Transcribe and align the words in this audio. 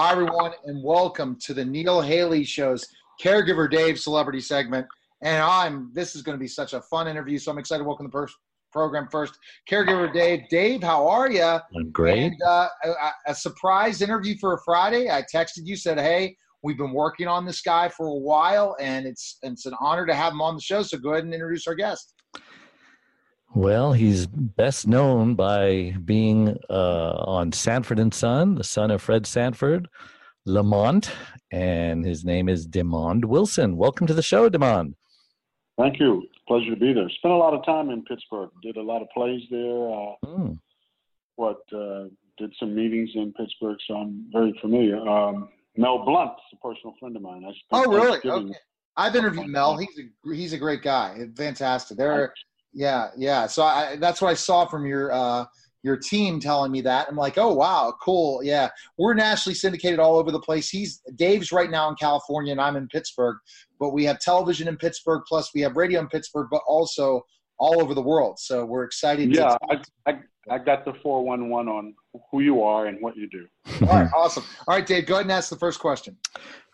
Hi, 0.00 0.12
everyone, 0.12 0.52
and 0.66 0.80
welcome 0.84 1.36
to 1.40 1.52
the 1.52 1.64
Neil 1.64 2.00
Haley 2.00 2.44
Show's 2.44 2.86
Caregiver 3.20 3.68
Dave 3.68 3.98
Celebrity 3.98 4.38
segment. 4.38 4.86
And 5.22 5.42
I'm 5.42 5.90
this 5.92 6.14
is 6.14 6.22
going 6.22 6.38
to 6.38 6.40
be 6.40 6.46
such 6.46 6.72
a 6.72 6.80
fun 6.82 7.08
interview, 7.08 7.36
so 7.36 7.50
I'm 7.50 7.58
excited 7.58 7.82
to 7.82 7.84
welcome 7.88 8.06
the 8.06 8.12
first 8.12 8.36
program 8.70 9.08
first. 9.10 9.36
Caregiver 9.68 10.12
Dave, 10.12 10.42
Dave, 10.50 10.84
how 10.84 11.08
are 11.08 11.28
you? 11.28 11.42
I'm 11.42 11.90
great. 11.90 12.26
And, 12.26 12.42
uh, 12.46 12.68
a, 12.84 12.92
a 13.26 13.34
surprise 13.34 14.00
interview 14.00 14.36
for 14.38 14.54
a 14.54 14.58
Friday. 14.64 15.10
I 15.10 15.24
texted 15.34 15.62
you, 15.64 15.74
said, 15.74 15.98
"Hey, 15.98 16.36
we've 16.62 16.78
been 16.78 16.92
working 16.92 17.26
on 17.26 17.44
this 17.44 17.60
guy 17.60 17.88
for 17.88 18.06
a 18.06 18.14
while, 18.14 18.76
and 18.78 19.04
it's 19.04 19.38
it's 19.42 19.66
an 19.66 19.74
honor 19.80 20.06
to 20.06 20.14
have 20.14 20.32
him 20.32 20.40
on 20.40 20.54
the 20.54 20.62
show. 20.62 20.82
So 20.82 20.96
go 20.98 21.10
ahead 21.10 21.24
and 21.24 21.34
introduce 21.34 21.66
our 21.66 21.74
guest." 21.74 22.14
Well, 23.54 23.92
he's 23.92 24.26
best 24.26 24.86
known 24.86 25.34
by 25.34 25.94
being 26.04 26.58
uh, 26.68 27.12
on 27.26 27.52
Sanford 27.52 27.98
and 27.98 28.12
Son, 28.12 28.54
the 28.54 28.64
son 28.64 28.90
of 28.90 29.00
Fred 29.00 29.26
Sanford, 29.26 29.88
Lamont, 30.44 31.10
and 31.50 32.04
his 32.04 32.24
name 32.24 32.48
is 32.48 32.68
Demond 32.68 33.24
Wilson. 33.24 33.76
Welcome 33.76 34.06
to 34.06 34.14
the 34.14 34.22
show, 34.22 34.50
Demond. 34.50 34.94
Thank 35.78 35.98
you. 35.98 36.26
Pleasure 36.46 36.70
to 36.70 36.76
be 36.76 36.92
there. 36.92 37.08
Spent 37.08 37.32
a 37.32 37.36
lot 37.36 37.54
of 37.54 37.64
time 37.64 37.90
in 37.90 38.04
Pittsburgh. 38.04 38.50
Did 38.62 38.76
a 38.76 38.82
lot 38.82 39.00
of 39.00 39.08
plays 39.14 39.42
there. 39.50 39.90
Uh, 39.90 40.14
mm. 40.26 40.58
What 41.36 41.60
uh, 41.72 42.04
did 42.36 42.54
some 42.60 42.74
meetings 42.74 43.10
in 43.14 43.32
Pittsburgh, 43.32 43.78
so 43.86 43.94
I'm 43.94 44.26
very 44.30 44.56
familiar. 44.60 44.98
Um, 45.08 45.48
Mel 45.76 46.04
Blount 46.04 46.32
is 46.32 46.58
a 46.58 46.66
personal 46.66 46.94
friend 47.00 47.16
of 47.16 47.22
mine. 47.22 47.44
oh, 47.70 47.92
really? 47.92 48.20
Okay. 48.24 48.54
I've 48.96 49.14
interviewed 49.14 49.46
Mel. 49.46 49.76
He's 49.76 49.98
a 49.98 50.34
he's 50.34 50.52
a 50.52 50.58
great 50.58 50.82
guy. 50.82 51.28
Fantastic. 51.36 51.96
There, 51.96 52.34
yeah, 52.72 53.08
yeah. 53.16 53.46
So 53.46 53.62
I, 53.62 53.96
that's 53.96 54.20
what 54.20 54.28
I 54.28 54.34
saw 54.34 54.66
from 54.66 54.86
your 54.86 55.12
uh, 55.12 55.44
your 55.82 55.96
team 55.96 56.40
telling 56.40 56.72
me 56.72 56.80
that. 56.82 57.08
I'm 57.08 57.16
like, 57.16 57.38
oh 57.38 57.52
wow, 57.52 57.94
cool. 58.00 58.42
Yeah, 58.42 58.68
we're 58.96 59.14
nationally 59.14 59.54
syndicated 59.54 59.98
all 59.98 60.16
over 60.16 60.30
the 60.30 60.40
place. 60.40 60.68
He's 60.68 61.02
Dave's 61.16 61.52
right 61.52 61.70
now 61.70 61.88
in 61.88 61.94
California, 61.94 62.52
and 62.52 62.60
I'm 62.60 62.76
in 62.76 62.88
Pittsburgh. 62.88 63.36
But 63.78 63.90
we 63.90 64.04
have 64.04 64.18
television 64.18 64.68
in 64.68 64.76
Pittsburgh, 64.76 65.22
plus 65.26 65.50
we 65.54 65.60
have 65.62 65.76
radio 65.76 66.00
in 66.00 66.08
Pittsburgh, 66.08 66.48
but 66.50 66.62
also 66.66 67.24
all 67.58 67.80
over 67.80 67.94
the 67.94 68.02
world. 68.02 68.38
So 68.38 68.64
we're 68.64 68.84
excited. 68.84 69.34
Yeah, 69.34 69.56
I, 69.70 69.82
I, 70.06 70.20
I 70.50 70.58
got 70.58 70.84
the 70.84 70.94
411 71.02 71.68
on 71.68 71.94
who 72.30 72.40
you 72.40 72.62
are 72.62 72.86
and 72.86 72.98
what 73.00 73.16
you 73.16 73.28
do. 73.28 73.46
all 73.82 74.00
right, 74.00 74.10
awesome. 74.16 74.44
All 74.66 74.76
right, 74.76 74.86
Dave, 74.86 75.06
go 75.06 75.14
ahead 75.14 75.26
and 75.26 75.32
ask 75.32 75.50
the 75.50 75.56
first 75.56 75.80
question. 75.80 76.16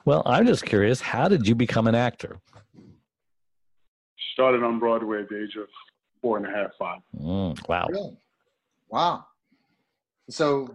Well, 0.05 0.23
I'm 0.27 0.47
just 0.47 0.65
curious, 0.65 1.01
how 1.01 1.29
did 1.29 1.49
you 1.49 1.55
become 1.55 1.87
an 1.87 1.95
actor? 1.95 2.39
Started 4.35 4.63
on 4.63 4.79
Broadway 4.79 5.23
at 5.23 5.29
the 5.29 5.43
age 5.43 5.57
of 5.57 5.69
four 6.25 6.39
and 6.39 6.47
a 6.47 6.51
half, 6.51 6.71
five. 6.79 7.01
Mm, 7.21 7.69
wow. 7.69 7.87
Really? 7.91 8.17
Wow. 8.89 9.27
So, 10.31 10.75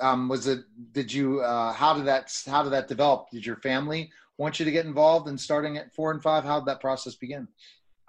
um, 0.00 0.28
was 0.28 0.46
it? 0.46 0.60
Did 0.92 1.12
you? 1.12 1.40
Uh, 1.40 1.72
how 1.72 1.92
did 1.92 2.06
that? 2.06 2.32
How 2.46 2.62
did 2.62 2.70
that 2.70 2.86
develop? 2.86 3.28
Did 3.32 3.44
your 3.44 3.56
family 3.56 4.12
want 4.38 4.60
you 4.60 4.64
to 4.64 4.70
get 4.70 4.86
involved 4.86 5.28
in 5.28 5.36
starting 5.36 5.76
at 5.76 5.92
four 5.92 6.12
and 6.12 6.22
five? 6.22 6.44
How 6.44 6.60
did 6.60 6.66
that 6.66 6.80
process 6.80 7.16
begin? 7.16 7.48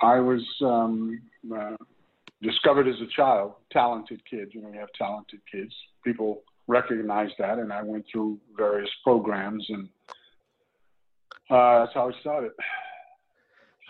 I 0.01 0.19
was 0.19 0.43
um, 0.61 1.19
uh, 1.51 1.77
discovered 2.43 2.87
as 2.87 3.01
a 3.01 3.07
child, 3.07 3.53
talented 3.71 4.21
kid. 4.29 4.49
You 4.51 4.61
know, 4.61 4.69
you 4.71 4.79
have 4.79 4.93
talented 4.95 5.39
kids. 5.51 5.73
People 6.03 6.43
recognize 6.67 7.31
that, 7.39 7.57
and 7.57 7.73
I 7.73 7.81
went 7.81 8.05
through 8.11 8.37
various 8.55 8.91
programs, 9.03 9.65
and 9.69 9.89
uh, 11.49 11.79
that's 11.79 11.95
how 11.95 12.09
I 12.09 12.19
started. 12.21 12.51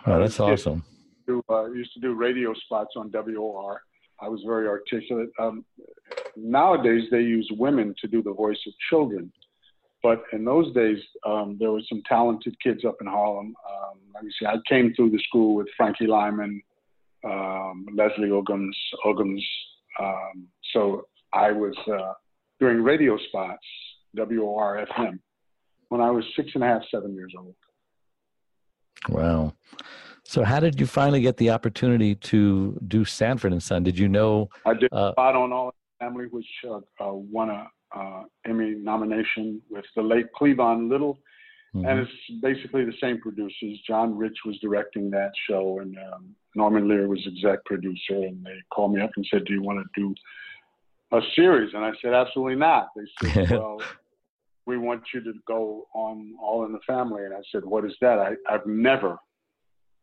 Oh, 0.06 0.20
that's 0.20 0.40
awesome. 0.40 0.86
Do, 1.28 1.44
uh, 1.50 1.70
used 1.72 1.94
to 1.94 2.00
do 2.00 2.14
radio 2.14 2.54
spots 2.66 2.94
on 2.96 3.12
WOR 3.12 3.82
I 4.20 4.28
was 4.28 4.42
very 4.46 4.68
articulate. 4.68 5.30
Um, 5.40 5.64
nowadays, 6.36 7.04
they 7.12 7.22
use 7.22 7.50
women 7.58 7.94
to 8.02 8.08
do 8.08 8.24
the 8.24 8.34
voice 8.34 8.60
of 8.66 8.74
children. 8.90 9.32
But 10.04 10.24
in 10.34 10.46
those 10.46 10.74
days, 10.74 10.98
um, 11.26 11.58
there 11.60 11.72
were 11.72 11.82
some 11.88 12.02
talented 12.08 12.56
kids 12.62 12.86
up 12.86 12.96
in 13.02 13.08
Harlem. 13.08 13.56
Um, 13.70 14.00
let 14.14 14.24
me 14.24 14.32
see, 14.40 14.46
I 14.46 14.56
came 14.68 14.94
through 14.96 15.12
the 15.12 15.22
school 15.28 15.56
with 15.56 15.68
Frankie 15.76 16.08
Lymon, 16.08 16.62
um, 17.24 17.86
Leslie 17.94 18.30
Uggams. 18.30 19.44
Um, 20.00 20.48
so 20.74 21.08
I 21.34 21.52
was 21.52 21.76
uh, 21.92 22.14
doing 22.60 22.84
radio 22.84 23.18
spots, 23.30 23.66
WORFM, 24.16 25.20
when 25.90 26.02
I 26.02 26.12
was 26.12 26.24
six 26.36 26.52
and 26.54 26.64
a 26.64 26.68
half, 26.68 26.82
seven 26.90 27.14
years 27.14 27.34
old. 27.38 27.56
Wow. 29.10 29.54
So, 30.30 30.44
how 30.44 30.60
did 30.60 30.78
you 30.78 30.86
finally 30.86 31.22
get 31.22 31.38
the 31.38 31.52
opportunity 31.52 32.14
to 32.14 32.78
do 32.90 33.06
Sanford 33.06 33.54
and 33.54 33.64
Son? 33.64 33.82
Did 33.82 33.98
you 33.98 34.10
know? 34.10 34.50
I 34.66 34.74
did 34.74 34.92
uh, 34.92 35.14
spot 35.14 35.38
on 35.38 35.54
All 35.54 35.70
in 35.70 35.72
the 35.72 36.06
Family, 36.06 36.26
which 36.30 36.46
uh, 36.70 36.80
uh, 37.00 37.14
won 37.14 37.50
a 37.50 37.66
uh, 37.96 38.24
Emmy 38.46 38.76
nomination 38.76 39.62
with 39.70 39.86
the 39.96 40.02
late 40.02 40.26
Cleavon 40.38 40.90
Little, 40.90 41.18
mm-hmm. 41.74 41.88
and 41.88 42.02
it's 42.02 42.12
basically 42.42 42.84
the 42.84 42.94
same 43.02 43.22
producers. 43.22 43.80
John 43.88 44.18
Rich 44.18 44.40
was 44.46 44.60
directing 44.60 45.10
that 45.12 45.32
show, 45.50 45.80
and 45.80 45.98
um, 46.14 46.36
Norman 46.56 46.90
Lear 46.90 47.08
was 47.08 47.26
exec 47.26 47.64
producer. 47.64 48.26
And 48.28 48.46
they 48.46 48.58
called 48.70 48.94
me 48.94 49.00
up 49.00 49.12
and 49.16 49.26
said, 49.32 49.46
"Do 49.46 49.54
you 49.54 49.62
want 49.62 49.80
to 49.80 50.02
do 50.02 50.14
a 51.18 51.22
series?" 51.38 51.74
And 51.74 51.86
I 51.86 51.92
said, 52.02 52.14
"Absolutely 52.14 52.56
not." 52.56 52.90
They 52.98 53.32
said, 53.32 53.50
"Well." 53.52 53.82
we 54.66 54.78
want 54.78 55.02
you 55.14 55.24
to 55.24 55.32
go 55.48 55.88
on 55.96 56.34
All 56.42 56.66
in 56.66 56.74
the 56.74 56.80
Family. 56.86 57.24
And 57.24 57.34
I 57.34 57.40
said, 57.54 57.64
what 57.64 57.86
is 57.86 57.94
that? 58.02 58.20
I, 58.20 58.34
I've 58.54 58.66
never 58.66 59.18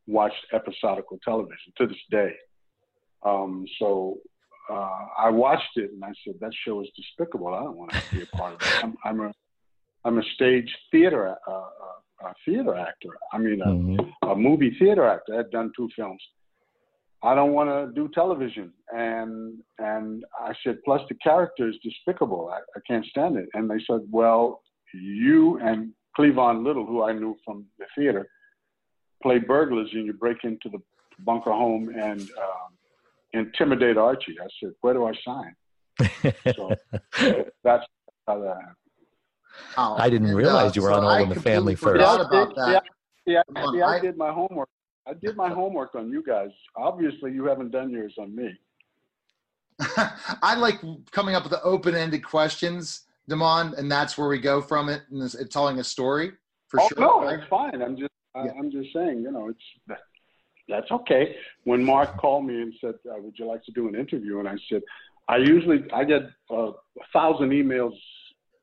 watched 0.06 0.46
episodical 0.52 1.18
television 1.24 1.72
to 1.78 1.86
this 1.86 1.96
day. 2.10 2.32
Um, 3.24 3.64
so 3.78 4.18
uh, 4.70 4.98
I 5.18 5.30
watched 5.30 5.76
it 5.76 5.90
and 5.92 6.04
I 6.04 6.12
said, 6.24 6.34
that 6.40 6.52
show 6.66 6.80
is 6.82 6.88
despicable. 6.96 7.54
I 7.54 7.62
don't 7.62 7.76
want 7.76 7.92
to 7.92 8.02
be 8.14 8.22
a 8.22 8.36
part 8.36 8.54
of 8.54 8.60
it. 8.60 8.84
I'm, 8.84 8.94
I'm 9.04 9.20
a, 9.20 9.32
I'm 10.04 10.18
a 10.18 10.22
stage 10.34 10.70
theater, 10.90 11.34
uh, 11.46 11.50
uh, 11.50 12.28
a 12.28 12.34
theater 12.44 12.74
actor. 12.74 13.10
I 13.32 13.38
mean, 13.38 13.60
a, 13.62 13.68
mm-hmm. 13.68 14.28
a 14.28 14.36
movie 14.36 14.76
theater 14.78 15.06
actor. 15.06 15.38
I've 15.38 15.50
done 15.50 15.72
two 15.76 15.88
films. 15.96 16.22
I 17.22 17.34
don't 17.34 17.52
want 17.52 17.70
to 17.70 17.94
do 17.94 18.10
television. 18.12 18.72
And, 18.90 19.58
and 19.78 20.24
I 20.38 20.52
said, 20.62 20.76
plus 20.84 21.00
the 21.08 21.14
character 21.16 21.68
is 21.68 21.76
despicable. 21.82 22.50
I, 22.52 22.58
I 22.58 22.80
can't 22.86 23.06
stand 23.06 23.38
it. 23.38 23.48
And 23.54 23.70
they 23.70 23.82
said, 23.86 24.00
well, 24.10 24.60
you 24.92 25.58
and 25.60 25.92
Cleavon 26.18 26.64
Little, 26.64 26.86
who 26.86 27.02
I 27.02 27.12
knew 27.12 27.34
from 27.44 27.64
the 27.78 27.86
theater, 27.96 28.28
play 29.24 29.38
burglars 29.38 29.88
and 29.94 30.04
you 30.06 30.12
break 30.12 30.44
into 30.44 30.68
the 30.68 30.78
bunker 31.20 31.50
home 31.50 31.88
and 31.88 32.20
um, 32.20 32.70
intimidate 33.32 33.96
Archie. 33.96 34.36
I 34.40 34.46
said, 34.60 34.72
where 34.82 34.92
do 34.92 35.06
I 35.06 35.12
sign? 35.24 35.56
so 36.54 36.74
that's 37.64 37.84
how 38.26 38.38
that 38.40 38.56
happened. 38.56 38.76
Oh, 39.78 39.96
I 39.98 40.10
didn't 40.10 40.34
realize 40.34 40.72
uh, 40.72 40.74
you 40.74 40.82
were 40.82 40.90
so 40.90 40.96
on 40.96 41.04
All 41.04 41.10
I 41.10 41.20
in 41.20 41.28
the 41.30 41.40
Family 41.40 41.74
first. 41.74 42.02
About 42.02 42.54
that. 42.56 42.82
Yeah, 43.26 43.40
yeah, 43.54 43.64
yeah, 43.72 43.86
I 43.86 43.98
did 43.98 44.18
my 44.18 44.30
homework. 44.30 44.68
I 45.06 45.14
did 45.14 45.36
my 45.36 45.48
homework 45.48 45.94
on 45.94 46.10
you 46.10 46.22
guys. 46.22 46.50
Obviously, 46.76 47.32
you 47.32 47.46
haven't 47.46 47.70
done 47.70 47.90
yours 47.90 48.14
on 48.18 48.34
me. 48.34 48.50
I 50.42 50.54
like 50.56 50.80
coming 51.12 51.34
up 51.34 51.44
with 51.44 51.52
the 51.52 51.62
open-ended 51.62 52.24
questions, 52.24 53.02
Demond, 53.30 53.78
and 53.78 53.90
that's 53.90 54.18
where 54.18 54.28
we 54.28 54.38
go 54.38 54.60
from 54.60 54.88
it 54.88 55.02
and 55.10 55.22
it's, 55.22 55.36
telling 55.48 55.78
a 55.78 55.84
story. 55.84 56.32
For 56.68 56.80
oh, 56.80 56.88
sure. 56.88 57.00
No, 57.00 57.30
that's 57.30 57.48
fine. 57.48 57.80
I'm 57.80 57.96
just 57.96 58.10
I, 58.34 58.48
am 58.58 58.70
just 58.70 58.92
saying, 58.92 59.22
you 59.22 59.30
know, 59.30 59.48
it's 59.48 60.00
that's 60.68 60.90
okay. 60.90 61.36
When 61.64 61.84
Mark 61.84 62.16
called 62.18 62.46
me 62.46 62.62
and 62.62 62.74
said, 62.80 62.94
uh, 63.10 63.20
"Would 63.20 63.38
you 63.38 63.46
like 63.46 63.62
to 63.64 63.72
do 63.72 63.88
an 63.88 63.94
interview?" 63.94 64.38
and 64.38 64.48
I 64.48 64.56
said, 64.70 64.82
"I 65.28 65.36
usually 65.36 65.84
I 65.92 66.04
get 66.04 66.22
uh, 66.50 66.70
a 66.70 67.06
thousand 67.12 67.50
emails 67.50 67.94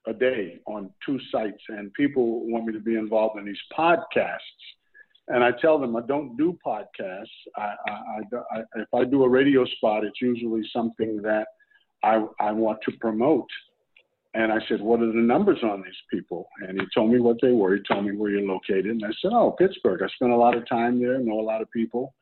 a 0.07 0.13
day 0.13 0.59
on 0.65 0.91
two 1.05 1.19
sites, 1.31 1.61
and 1.69 1.93
people 1.93 2.47
want 2.47 2.65
me 2.65 2.73
to 2.73 2.79
be 2.79 2.95
involved 2.95 3.39
in 3.39 3.45
these 3.45 3.61
podcasts." 3.77 4.37
And 5.27 5.43
I 5.43 5.51
tell 5.61 5.79
them 5.79 5.95
I 5.95 6.01
don't 6.01 6.35
do 6.35 6.57
podcasts. 6.65 7.27
I, 7.55 7.73
I, 7.87 7.91
I, 7.91 8.57
I 8.57 8.61
if 8.77 8.93
I 8.93 9.03
do 9.05 9.23
a 9.23 9.29
radio 9.29 9.63
spot, 9.65 10.03
it's 10.03 10.21
usually 10.21 10.67
something 10.73 11.21
that 11.21 11.47
I, 12.03 12.25
I 12.39 12.51
want 12.51 12.79
to 12.85 12.91
promote 12.99 13.47
and 14.33 14.51
I 14.51 14.59
said, 14.67 14.81
What 14.81 15.01
are 15.01 15.07
the 15.07 15.13
numbers 15.13 15.59
on 15.63 15.81
these 15.81 15.93
people? 16.09 16.47
And 16.67 16.79
he 16.79 16.87
told 16.95 17.11
me 17.11 17.19
what 17.19 17.37
they 17.41 17.51
were. 17.51 17.75
He 17.75 17.81
told 17.83 18.05
me 18.05 18.15
where 18.15 18.31
you're 18.31 18.41
located. 18.47 18.87
And 18.87 19.03
I 19.03 19.11
said, 19.21 19.31
Oh, 19.33 19.51
Pittsburgh. 19.51 20.01
I 20.03 20.07
spent 20.15 20.31
a 20.31 20.37
lot 20.37 20.55
of 20.55 20.67
time 20.67 21.01
there, 21.01 21.19
know 21.19 21.39
a 21.39 21.41
lot 21.41 21.61
of 21.61 21.69
people. 21.71 22.13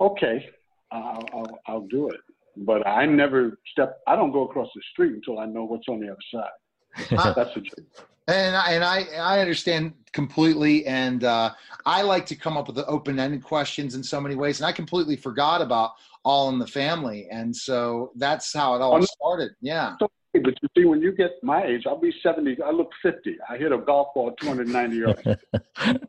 Okay, 0.00 0.48
I'll, 0.90 1.24
I'll, 1.32 1.58
I'll 1.66 1.86
do 1.88 2.08
it. 2.08 2.20
But 2.56 2.86
I 2.86 3.06
never 3.06 3.58
step, 3.70 4.00
I 4.06 4.16
don't 4.16 4.32
go 4.32 4.44
across 4.48 4.68
the 4.74 4.82
street 4.92 5.12
until 5.12 5.38
I 5.38 5.46
know 5.46 5.64
what's 5.64 5.88
on 5.88 6.00
the 6.00 6.08
other 6.08 6.16
side. 6.32 7.34
That's 7.36 7.56
a 7.56 7.60
joke. 7.60 8.08
And 8.26 8.56
I, 8.56 8.72
and 8.72 8.84
I, 8.84 9.04
I 9.18 9.40
understand 9.40 9.94
completely. 10.12 10.84
And 10.86 11.24
uh, 11.24 11.52
I 11.86 12.02
like 12.02 12.26
to 12.26 12.36
come 12.36 12.56
up 12.56 12.66
with 12.66 12.76
the 12.76 12.86
open 12.86 13.18
ended 13.18 13.42
questions 13.42 13.94
in 13.94 14.02
so 14.02 14.20
many 14.20 14.34
ways. 14.34 14.60
And 14.60 14.66
I 14.66 14.72
completely 14.72 15.16
forgot 15.16 15.62
about 15.62 15.92
All 16.24 16.48
in 16.50 16.58
the 16.58 16.66
Family. 16.66 17.28
And 17.30 17.54
so 17.54 18.12
that's 18.16 18.52
how 18.52 18.74
it 18.74 18.82
all 18.82 19.00
started. 19.02 19.52
Yeah. 19.60 19.94
So 19.98 20.10
but 20.38 20.54
you 20.62 20.68
see, 20.76 20.84
when 20.84 21.00
you 21.00 21.12
get 21.12 21.42
my 21.42 21.64
age, 21.64 21.84
I'll 21.86 22.00
be 22.00 22.14
70. 22.22 22.62
I 22.62 22.70
look 22.70 22.90
50. 23.02 23.36
I 23.48 23.56
hit 23.56 23.72
a 23.72 23.78
golf 23.78 24.08
ball 24.14 24.32
290 24.40 24.96
yards. 24.96 25.22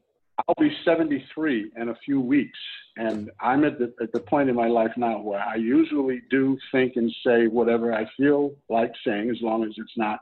I'll 0.47 0.55
be 0.59 0.71
73 0.85 1.71
in 1.75 1.89
a 1.89 1.95
few 2.05 2.21
weeks. 2.21 2.57
And 2.97 3.29
I'm 3.39 3.65
at 3.65 3.77
the, 3.79 3.93
at 4.01 4.11
the 4.13 4.19
point 4.19 4.49
in 4.49 4.55
my 4.55 4.67
life 4.67 4.91
now 4.97 5.19
where 5.19 5.39
I 5.39 5.55
usually 5.55 6.21
do 6.29 6.57
think 6.71 6.95
and 6.95 7.13
say 7.25 7.47
whatever 7.47 7.93
I 7.93 8.05
feel 8.17 8.55
like 8.69 8.93
saying, 9.05 9.29
as 9.29 9.41
long 9.41 9.63
as 9.63 9.71
it's 9.77 9.97
not 9.97 10.19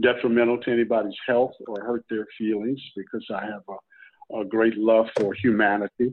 detrimental 0.00 0.58
to 0.58 0.70
anybody's 0.70 1.16
health 1.26 1.52
or 1.66 1.82
hurt 1.82 2.04
their 2.08 2.26
feelings 2.38 2.80
because 2.96 3.24
I 3.34 3.44
have 3.44 3.62
a, 3.68 4.40
a 4.40 4.44
great 4.44 4.76
love 4.76 5.06
for 5.18 5.34
humanity. 5.34 6.12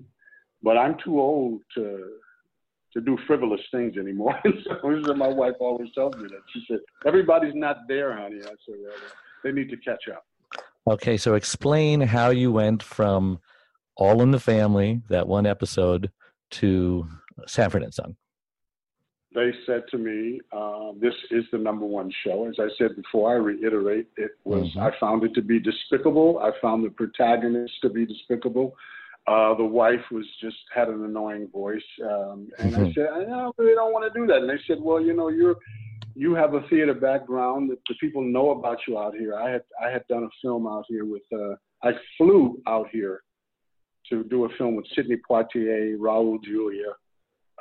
But 0.63 0.77
I'm 0.77 0.97
too 1.03 1.19
old 1.19 1.61
to 1.75 2.13
to 2.93 3.01
do 3.01 3.17
frivolous 3.27 3.61
things 3.71 3.97
anymore. 3.97 4.39
so 4.67 5.13
my 5.13 5.27
wife 5.27 5.55
always 5.59 5.91
tells 5.93 6.15
me 6.15 6.23
that. 6.23 6.41
She 6.53 6.63
said, 6.67 6.79
"Everybody's 7.05 7.55
not 7.55 7.77
there, 7.87 8.17
honey." 8.17 8.39
I 8.41 8.55
said, 8.65 8.75
"Well, 8.81 8.93
they 9.43 9.51
need 9.51 9.69
to 9.69 9.77
catch 9.77 10.07
up." 10.11 10.25
Okay, 10.87 11.17
so 11.17 11.35
explain 11.35 12.01
how 12.01 12.29
you 12.29 12.51
went 12.51 12.81
from 12.81 13.39
All 13.97 14.21
in 14.21 14.31
the 14.31 14.39
Family, 14.39 15.01
that 15.09 15.27
one 15.27 15.45
episode, 15.45 16.11
to 16.51 17.07
Sanford 17.45 17.83
and 17.83 17.93
Son 17.93 18.15
they 19.37 19.53
said 19.67 19.83
to 19.91 19.99
me, 19.99 20.41
uh, 20.51 20.93
"This 20.99 21.13
is 21.29 21.45
the 21.51 21.59
number 21.59 21.85
one 21.85 22.11
show." 22.25 22.47
As 22.47 22.55
I 22.59 22.69
said 22.77 22.95
before, 22.95 23.31
I 23.31 23.35
reiterate, 23.35 24.07
it 24.17 24.31
was. 24.43 24.63
Mm-hmm. 24.63 24.79
I 24.79 24.91
found 24.99 25.23
it 25.23 25.33
to 25.35 25.43
be 25.43 25.59
despicable. 25.59 26.39
I 26.39 26.51
found 26.59 26.83
the 26.83 26.89
protagonist 26.89 27.73
to 27.83 27.89
be 27.89 28.05
despicable. 28.05 28.75
Uh, 29.27 29.53
the 29.55 29.63
wife 29.63 29.99
was 30.11 30.25
just 30.41 30.57
had 30.73 30.87
an 30.87 31.03
annoying 31.03 31.49
voice, 31.51 31.81
um, 32.03 32.47
and 32.59 32.73
mm-hmm. 32.73 32.85
I 32.85 32.93
said, 32.93 33.07
"I 33.11 33.49
really 33.57 33.75
don't 33.75 33.91
want 33.91 34.11
to 34.11 34.19
do 34.19 34.25
that." 34.27 34.37
And 34.37 34.49
they 34.49 34.59
said, 34.67 34.77
"Well, 34.81 35.01
you 35.01 35.13
know, 35.13 35.29
you're." 35.29 35.55
You 36.19 36.33
have 36.33 36.55
a 36.55 36.67
theater 36.67 36.95
background 36.95 37.69
that 37.69 37.77
the 37.87 37.93
people 38.01 38.23
know 38.23 38.49
about 38.49 38.79
you 38.87 38.97
out 38.97 39.13
here. 39.13 39.35
I 39.35 39.51
had 39.51 39.61
I 39.79 39.91
had 39.91 40.01
done 40.07 40.23
a 40.23 40.29
film 40.41 40.65
out 40.65 40.85
here 40.89 41.05
with 41.05 41.21
uh, 41.31 41.53
I 41.83 41.91
flew 42.17 42.59
out 42.67 42.87
here 42.91 43.21
to 44.09 44.23
do 44.23 44.45
a 44.45 44.49
film 44.57 44.75
with 44.75 44.87
Sidney 44.95 45.17
Poitier, 45.29 45.95
Raul 45.97 46.43
Julia, 46.43 46.93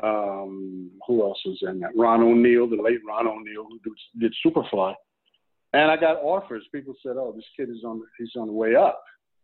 um, 0.03 0.91
who 1.07 1.23
else 1.23 1.41
was 1.45 1.59
in 1.63 1.81
that? 1.81 1.91
Ron 1.97 2.23
O'Neal, 2.23 2.69
the 2.69 2.77
late 2.77 3.01
Ron 3.07 3.27
O'Neal, 3.27 3.67
who 3.69 3.81
did 4.19 4.35
Superfly. 4.45 4.95
And 5.73 5.91
I 5.91 5.97
got 5.97 6.19
offers. 6.23 6.65
People 6.73 6.95
said, 7.03 7.17
"Oh, 7.17 7.33
this 7.35 7.45
kid 7.57 7.71
is 7.71 7.85
on 7.85 8.03
he's 8.19 8.31
on 8.37 8.47
the 8.47 8.53
way 8.53 8.75
up," 8.75 9.03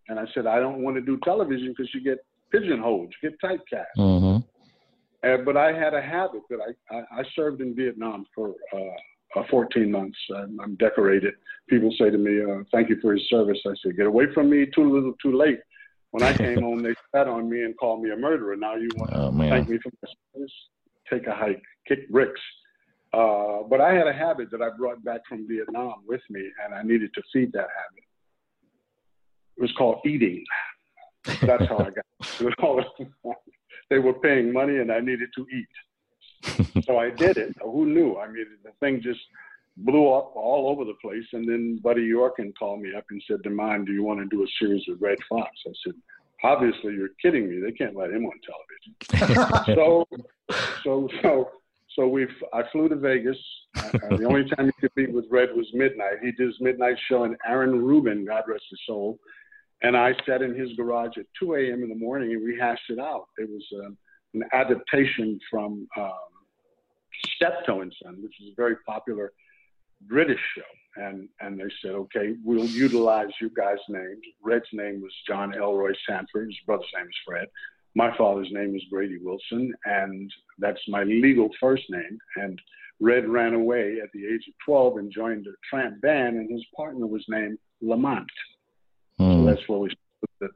and 0.08 0.18
I 0.18 0.24
said, 0.34 0.46
"I 0.46 0.58
don't 0.60 0.82
want 0.82 0.96
to 0.96 1.02
do 1.02 1.18
television 1.24 1.74
because 1.76 1.92
you 1.94 2.02
get 2.02 2.18
pigeonholed, 2.50 3.12
you 3.22 3.30
get 3.30 3.40
typecast." 3.40 3.84
Mm-hmm. 3.98 5.28
Uh, 5.28 5.36
but 5.44 5.56
I 5.56 5.72
had 5.72 5.94
a 5.94 6.02
habit 6.02 6.42
that 6.50 6.58
I, 6.60 6.96
I, 6.96 7.20
I 7.20 7.22
served 7.36 7.60
in 7.60 7.76
Vietnam 7.76 8.26
for 8.34 8.54
uh, 8.74 9.40
uh, 9.40 9.44
14 9.50 9.90
months. 9.90 10.18
I'm, 10.36 10.58
I'm, 10.60 10.74
decorated. 10.76 11.34
People 11.70 11.94
say 11.98 12.10
to 12.10 12.18
me, 12.18 12.42
uh, 12.42 12.64
"Thank 12.72 12.88
you 12.88 12.98
for 13.00 13.14
your 13.14 13.24
service." 13.28 13.58
I 13.66 13.74
say, 13.84 13.92
"Get 13.94 14.06
away 14.06 14.26
from 14.34 14.50
me! 14.50 14.66
Too 14.74 14.92
little, 14.92 15.14
too 15.22 15.36
late." 15.36 15.60
When 16.10 16.22
I 16.22 16.36
came 16.36 16.60
home, 16.60 16.82
they 16.82 16.94
spat 17.08 17.26
on 17.26 17.48
me 17.48 17.62
and 17.62 17.76
called 17.78 18.02
me 18.02 18.10
a 18.10 18.16
murderer. 18.16 18.54
Now 18.54 18.76
you 18.76 18.90
want 18.96 19.12
oh, 19.14 19.30
to 19.30 19.48
thank 19.48 19.68
me 19.68 19.78
for 19.82 19.90
my 20.02 20.12
service? 20.34 20.52
Take 21.10 21.26
a 21.26 21.34
hike, 21.34 21.62
kick 21.88 22.08
bricks. 22.10 22.40
Uh, 23.14 23.62
but 23.68 23.80
I 23.80 23.94
had 23.94 24.06
a 24.06 24.12
habit 24.12 24.50
that 24.50 24.62
I 24.62 24.68
brought 24.76 25.02
back 25.04 25.20
from 25.28 25.46
Vietnam 25.48 26.02
with 26.06 26.20
me, 26.28 26.42
and 26.64 26.74
I 26.74 26.82
needed 26.82 27.12
to 27.14 27.22
feed 27.32 27.52
that 27.52 27.68
habit. 27.68 28.04
It 29.56 29.62
was 29.62 29.72
called 29.76 30.00
eating. 30.04 30.44
That's 31.24 31.66
how 31.66 31.78
I 31.78 31.90
got 31.90 32.04
it. 32.40 33.36
they 33.90 33.98
were 33.98 34.14
paying 34.14 34.52
money, 34.52 34.78
and 34.78 34.90
I 34.90 35.00
needed 35.00 35.30
to 35.36 35.46
eat. 35.48 36.84
so 36.84 36.98
I 36.98 37.10
did 37.10 37.36
it. 37.36 37.54
Who 37.62 37.86
knew? 37.86 38.16
I 38.16 38.26
mean, 38.26 38.46
the 38.64 38.72
thing 38.80 39.00
just 39.02 39.20
blew 39.76 40.12
up 40.12 40.32
all 40.34 40.68
over 40.68 40.84
the 40.84 40.94
place. 41.00 41.24
And 41.32 41.48
then 41.48 41.78
Buddy 41.82 42.08
Yorkin 42.08 42.52
called 42.58 42.80
me 42.80 42.90
up 42.96 43.04
and 43.10 43.22
said, 43.26 43.38
DeMond, 43.44 43.86
do 43.86 43.92
you 43.92 44.02
want 44.02 44.20
to 44.20 44.26
do 44.26 44.42
a 44.42 44.46
series 44.58 44.82
with 44.88 45.00
Redd 45.00 45.18
Foxx? 45.28 45.50
I 45.66 45.72
said, 45.84 45.94
obviously 46.44 46.94
you're 46.94 47.10
kidding 47.20 47.48
me. 47.48 47.60
They 47.60 47.72
can't 47.72 47.96
let 47.96 48.10
him 48.10 48.26
on 48.26 48.32
television. 49.10 49.64
so, 49.74 50.06
so, 50.84 51.08
so, 51.22 51.50
so 51.96 52.08
we, 52.08 52.26
I 52.52 52.62
flew 52.72 52.88
to 52.88 52.96
Vegas. 52.96 53.36
Uh, 53.76 54.16
the 54.16 54.24
only 54.24 54.48
time 54.50 54.66
he 54.66 54.72
could 54.80 54.90
meet 54.96 55.12
with 55.12 55.26
Red 55.30 55.50
was 55.54 55.66
midnight. 55.72 56.18
He 56.22 56.32
did 56.32 56.46
his 56.46 56.60
midnight 56.60 56.96
show, 57.08 57.24
and 57.24 57.36
Aaron 57.46 57.82
Ruben, 57.84 58.24
God 58.24 58.44
rest 58.46 58.64
his 58.70 58.80
soul, 58.86 59.18
and 59.82 59.96
I 59.96 60.14
sat 60.26 60.42
in 60.42 60.54
his 60.54 60.72
garage 60.76 61.18
at 61.18 61.26
2 61.38 61.54
a.m. 61.54 61.82
in 61.82 61.88
the 61.88 61.96
morning 61.96 62.32
and 62.32 62.42
we 62.42 62.56
hashed 62.58 62.88
it 62.88 62.98
out. 62.98 63.26
It 63.36 63.48
was 63.50 63.64
um, 63.84 63.96
an 64.34 64.44
adaptation 64.52 65.38
from 65.50 65.88
um, 65.98 66.12
Steptoe 67.34 67.80
and 67.80 67.94
Son, 68.02 68.18
which 68.22 68.34
is 68.40 68.48
a 68.52 68.54
very 68.56 68.76
popular 68.86 69.32
British 70.02 70.40
show. 70.56 70.62
And, 71.02 71.28
and 71.40 71.58
they 71.58 71.70
said, 71.82 71.92
okay, 71.92 72.34
we'll 72.44 72.66
utilize 72.66 73.30
you 73.40 73.50
guys' 73.56 73.78
names. 73.88 74.20
Red's 74.42 74.66
name 74.72 75.00
was 75.00 75.12
John 75.26 75.54
Elroy 75.54 75.92
Sanford. 76.08 76.48
His 76.48 76.58
brother's 76.64 76.86
name 76.94 77.06
is 77.06 77.16
Fred. 77.26 77.48
My 77.94 78.16
father's 78.16 78.48
name 78.50 78.74
is 78.74 78.82
Grady 78.90 79.18
Wilson, 79.22 79.72
and 79.84 80.30
that's 80.58 80.80
my 80.88 81.02
legal 81.02 81.50
first 81.60 81.84
name. 81.90 82.18
And 82.36 82.60
Red 83.00 83.28
ran 83.28 83.54
away 83.54 83.98
at 84.02 84.10
the 84.12 84.24
age 84.26 84.46
of 84.48 84.54
12 84.64 84.96
and 84.96 85.12
joined 85.12 85.46
a 85.46 85.52
tramp 85.68 86.00
band, 86.00 86.36
and 86.36 86.50
his 86.50 86.64
partner 86.74 87.06
was 87.06 87.24
named 87.28 87.58
Lamont. 87.82 88.30
Mm. 89.20 89.32
So 89.32 89.38
hmm. 89.38 89.46
that's 89.46 89.68
where 89.68 89.78
we 89.78 89.90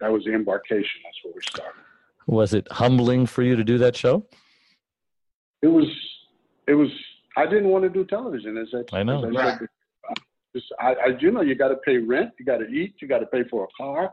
that 0.01 0.11
was 0.11 0.25
the 0.25 0.35
embarkation. 0.35 1.01
That's 1.05 1.17
where 1.23 1.35
we 1.35 1.41
started. 1.43 1.81
Was 2.27 2.55
it 2.55 2.67
humbling 2.71 3.27
for 3.27 3.43
you 3.43 3.55
to 3.57 3.65
do 3.65 3.79
that 3.79 3.97
show? 3.97 4.27
It 5.63 5.69
was. 5.69 5.87
It 6.67 6.75
was 6.75 6.89
I 7.37 7.45
didn't 7.45 7.69
want 7.69 7.85
to 7.85 7.91
do 7.91 8.05
television. 8.05 8.57
As 8.57 8.69
I, 8.75 8.99
I 8.99 9.03
know. 9.03 9.25
As 9.25 9.37
I, 9.37 9.59
said, 9.59 9.69
just, 10.55 10.67
I, 10.81 10.95
I, 10.95 11.07
you 11.21 11.31
know, 11.31 11.43
you 11.43 11.55
got 11.55 11.69
to 11.69 11.77
pay 11.77 11.99
rent, 11.99 12.31
you 12.39 12.47
got 12.47 12.59
to 12.59 12.67
eat, 12.67 12.95
you 13.01 13.07
got 13.07 13.19
to 13.19 13.27
pay 13.27 13.45
for 13.51 13.65
a 13.65 13.69
car. 13.77 14.13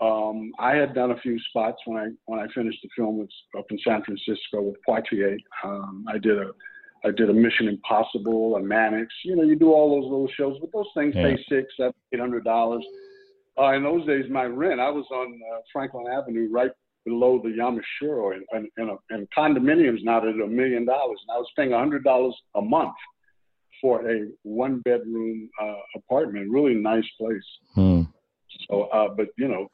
Um, 0.00 0.52
I 0.58 0.76
had 0.76 0.94
done 0.94 1.10
a 1.10 1.20
few 1.20 1.38
spots 1.50 1.78
when 1.84 1.98
I 1.98 2.08
when 2.26 2.40
I 2.40 2.46
finished 2.54 2.78
the 2.82 2.88
film 2.96 3.18
with, 3.18 3.28
up 3.58 3.66
in 3.70 3.78
San 3.86 4.02
Francisco 4.02 4.62
with 4.62 4.76
Poitier. 4.88 5.36
Um, 5.62 6.06
I 6.08 6.18
did 6.18 6.38
a 6.38 6.50
I 7.04 7.10
did 7.10 7.30
a 7.30 7.34
Mission 7.34 7.68
Impossible, 7.68 8.56
a 8.56 8.62
Mannix. 8.62 9.12
You 9.24 9.36
know, 9.36 9.42
you 9.42 9.56
do 9.56 9.72
all 9.72 10.00
those 10.00 10.10
little 10.10 10.28
shows, 10.36 10.58
but 10.60 10.72
those 10.72 10.88
things 10.94 11.14
yeah. 11.16 11.34
pay 11.34 11.44
six, 11.48 11.72
seven, 11.76 11.94
eight 12.12 12.20
hundred 12.20 12.44
dollars. 12.44 12.84
Uh, 13.58 13.72
in 13.72 13.82
those 13.82 14.06
days, 14.06 14.24
my 14.30 14.44
rent, 14.44 14.80
I 14.80 14.90
was 14.90 15.04
on 15.10 15.38
uh, 15.52 15.60
Franklin 15.72 16.06
Avenue, 16.10 16.48
right 16.50 16.70
below 17.04 17.40
the 17.42 17.48
Yamashiro, 17.48 18.34
and, 18.34 18.44
and, 18.52 18.68
and, 18.76 18.98
and 19.10 19.28
condominiums 19.36 20.02
now 20.02 20.18
at 20.18 20.24
a 20.24 20.46
million 20.46 20.86
dollars. 20.86 21.18
And 21.26 21.34
I 21.34 21.38
was 21.38 21.48
paying 21.56 21.72
a 21.72 21.78
hundred 21.78 22.04
dollars 22.04 22.34
a 22.54 22.62
month 22.62 22.94
for 23.80 24.08
a 24.10 24.26
one 24.42 24.80
bedroom 24.80 25.48
uh, 25.60 25.74
apartment, 25.96 26.50
really 26.50 26.74
nice 26.74 27.04
place. 27.18 27.42
Hmm. 27.74 27.99
So, 28.68 28.82
uh, 28.84 29.08
but 29.08 29.28
you 29.36 29.48
know, 29.48 29.68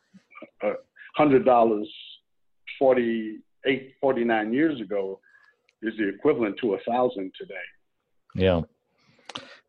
hundred 1.17 1.45
dollars 1.45 1.89
48, 2.79 3.95
49 4.01 4.53
years 4.53 4.81
ago 4.81 5.21
is 5.83 5.95
the 5.99 6.09
equivalent 6.09 6.57
to 6.61 6.75
a 6.75 6.79
thousand 6.89 7.33
today. 7.39 7.55
Yeah. 8.35 8.63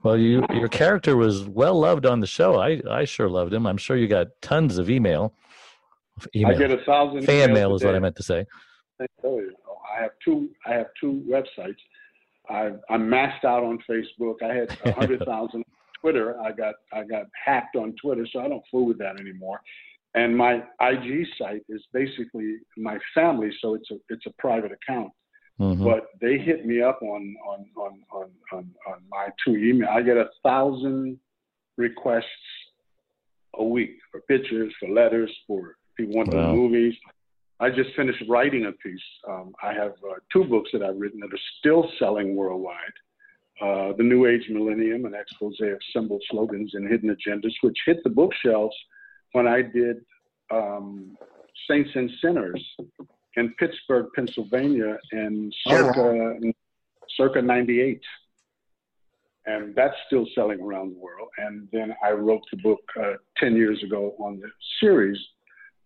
Well, 0.04 0.18
you 0.18 0.46
your 0.54 0.68
character 0.68 1.18
was 1.18 1.44
well 1.48 1.80
loved 1.80 2.06
on 2.06 2.20
the 2.20 2.28
show. 2.28 2.60
I 2.60 2.82
I 2.90 3.06
sure 3.06 3.30
loved 3.30 3.54
him. 3.54 3.66
I'm 3.66 3.78
sure 3.78 3.98
you 3.98 4.08
got 4.08 4.28
tons 4.42 4.78
of 4.78 4.90
email 4.90 5.34
Email. 6.36 6.56
I 6.56 6.58
get 6.58 6.72
a 6.72 6.84
thousand 6.84 7.24
fan 7.24 7.54
mail 7.54 7.76
is 7.76 7.84
what 7.84 7.96
I 7.96 8.00
meant 8.00 8.16
to 8.16 8.24
say. 8.24 8.46
I 9.00 9.06
have 10.02 10.12
two. 10.24 10.50
I 10.66 10.74
have 10.74 10.88
two 11.00 11.24
websites. 11.30 11.78
I, 12.50 12.72
I'm 12.90 13.08
maxed 13.08 13.44
out 13.44 13.64
on 13.64 13.80
Facebook. 13.90 14.42
I 14.42 14.54
had 14.54 14.78
a 14.86 14.92
hundred 14.94 15.24
thousand 15.26 15.64
Twitter. 16.02 16.40
I 16.40 16.52
got 16.52 16.76
I 16.94 17.04
got 17.04 17.26
hacked 17.46 17.76
on 17.76 17.96
Twitter, 18.02 18.28
so 18.32 18.40
I 18.40 18.48
don't 18.48 18.64
fool 18.70 18.86
with 18.86 18.98
that 19.00 19.20
anymore. 19.20 19.62
And 20.16 20.36
my 20.36 20.64
IG 20.82 21.28
site 21.38 21.64
is 21.70 21.84
basically 21.94 22.58
my 22.78 22.98
family, 23.14 23.50
so 23.62 23.76
it's 23.76 23.90
a 23.92 23.96
it's 24.10 24.26
a 24.26 24.34
private 24.40 24.72
account. 24.72 25.12
Mm-hmm. 25.60 25.84
But 25.84 26.08
they 26.22 26.38
hit 26.38 26.66
me 26.66 26.82
up 26.82 27.02
on 27.02 27.36
on 27.48 27.66
on 27.76 28.00
on 28.14 28.30
on, 28.54 28.72
on 28.88 28.98
my 29.10 29.30
two 29.46 29.56
email. 29.56 29.90
I 29.90 30.02
get 30.02 30.18
a 30.18 30.30
thousand 30.44 31.20
requests 31.78 32.26
a 33.56 33.64
week 33.64 33.98
for 34.12 34.22
pictures, 34.22 34.74
for 34.80 34.90
letters, 34.90 35.32
for 35.48 35.78
People 35.98 36.16
want 36.16 36.34
wow. 36.34 36.52
the 36.52 36.54
movies. 36.54 36.94
I 37.60 37.70
just 37.70 37.90
finished 37.96 38.24
writing 38.30 38.66
a 38.68 38.72
piece. 38.72 39.00
Um, 39.28 39.54
I 39.64 39.74
have 39.74 39.94
uh, 40.08 40.16
two 40.32 40.44
books 40.44 40.70
that 40.74 40.84
I've 40.84 40.98
written 40.98 41.20
that 41.22 41.34
are 41.34 41.46
still 41.60 41.90
selling 41.98 42.36
worldwide. 42.36 42.78
Uh, 43.62 43.94
the 43.98 44.04
New 44.04 44.28
Age 44.28 44.48
Millennium, 44.50 45.06
an 45.06 45.16
expose 45.16 45.58
of 45.62 45.80
symbol 45.94 46.20
slogans 46.30 46.72
and 46.76 46.88
hidden 46.88 47.16
agendas, 47.16 47.54
which 47.62 47.78
hit 47.86 48.04
the 48.04 48.10
bookshelves 48.10 48.76
when 49.32 49.48
I 49.48 49.64
did 49.64 49.98
um, 50.52 51.18
Saints 51.70 51.90
and 51.96 52.10
Sinners 52.22 52.64
in 53.36 53.54
Pittsburgh, 53.60 54.08
Pennsylvania, 54.16 54.98
in 55.12 55.52
circa, 55.68 56.00
oh, 56.00 56.40
wow. 56.40 56.52
circa 57.16 57.42
98. 57.42 58.02
And 59.48 59.74
that's 59.76 59.96
still 60.08 60.28
selling 60.36 60.62
around 60.62 60.94
the 60.94 61.00
world. 61.00 61.30
And 61.38 61.68
then 61.72 61.96
I 62.04 62.12
wrote 62.12 62.44
the 62.52 62.58
book 62.58 62.82
uh, 63.02 63.14
10 63.38 63.56
years 63.56 63.82
ago 63.82 64.14
on 64.20 64.40
the 64.40 64.50
series 64.80 65.18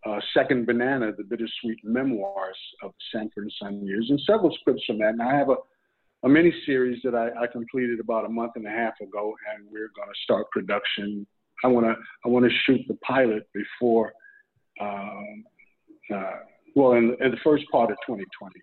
uh, 0.05 0.19
Second 0.33 0.65
Banana, 0.65 1.11
the 1.15 1.23
bittersweet 1.23 1.79
memoirs 1.83 2.57
of 2.81 2.91
the 2.91 3.19
Sanford 3.19 3.43
and 3.43 3.53
Son 3.61 3.85
years, 3.85 4.07
and 4.09 4.19
several 4.25 4.55
scripts 4.59 4.83
from 4.85 4.97
that. 4.99 5.09
And 5.09 5.21
I 5.21 5.35
have 5.35 5.49
a, 5.49 5.57
a 6.23 6.29
mini 6.29 6.53
series 6.65 7.01
that 7.03 7.15
I, 7.15 7.29
I 7.43 7.47
completed 7.47 7.99
about 7.99 8.25
a 8.25 8.29
month 8.29 8.53
and 8.55 8.65
a 8.65 8.69
half 8.69 8.93
ago, 9.01 9.33
and 9.53 9.65
we're 9.71 9.91
going 9.95 10.07
to 10.07 10.19
start 10.23 10.49
production. 10.51 11.25
I 11.63 11.67
want 11.67 11.85
to 11.85 11.95
I 12.25 12.29
want 12.29 12.45
to 12.45 12.51
shoot 12.65 12.81
the 12.87 12.95
pilot 12.95 13.47
before, 13.53 14.11
um, 14.79 15.43
uh, 16.13 16.31
well, 16.75 16.93
in, 16.93 17.15
in, 17.21 17.31
the 17.31 17.37
first 17.43 17.65
part 17.71 17.91
of 17.91 17.97
2020. 18.07 18.53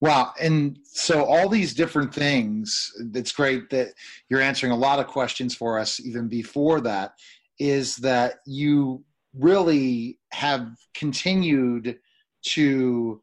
Wow. 0.00 0.32
And 0.40 0.78
so 0.84 1.24
all 1.24 1.48
these 1.48 1.72
different 1.72 2.12
things, 2.12 2.92
it's 3.14 3.32
great 3.32 3.70
that 3.70 3.94
you're 4.28 4.40
answering 4.40 4.72
a 4.72 4.76
lot 4.76 4.98
of 4.98 5.06
questions 5.06 5.54
for 5.54 5.78
us 5.78 5.98
even 6.00 6.28
before 6.28 6.80
that, 6.82 7.14
is 7.58 7.96
that 7.96 8.40
you 8.44 9.02
really 9.38 10.18
have 10.32 10.68
continued 10.94 11.98
to 12.42 13.22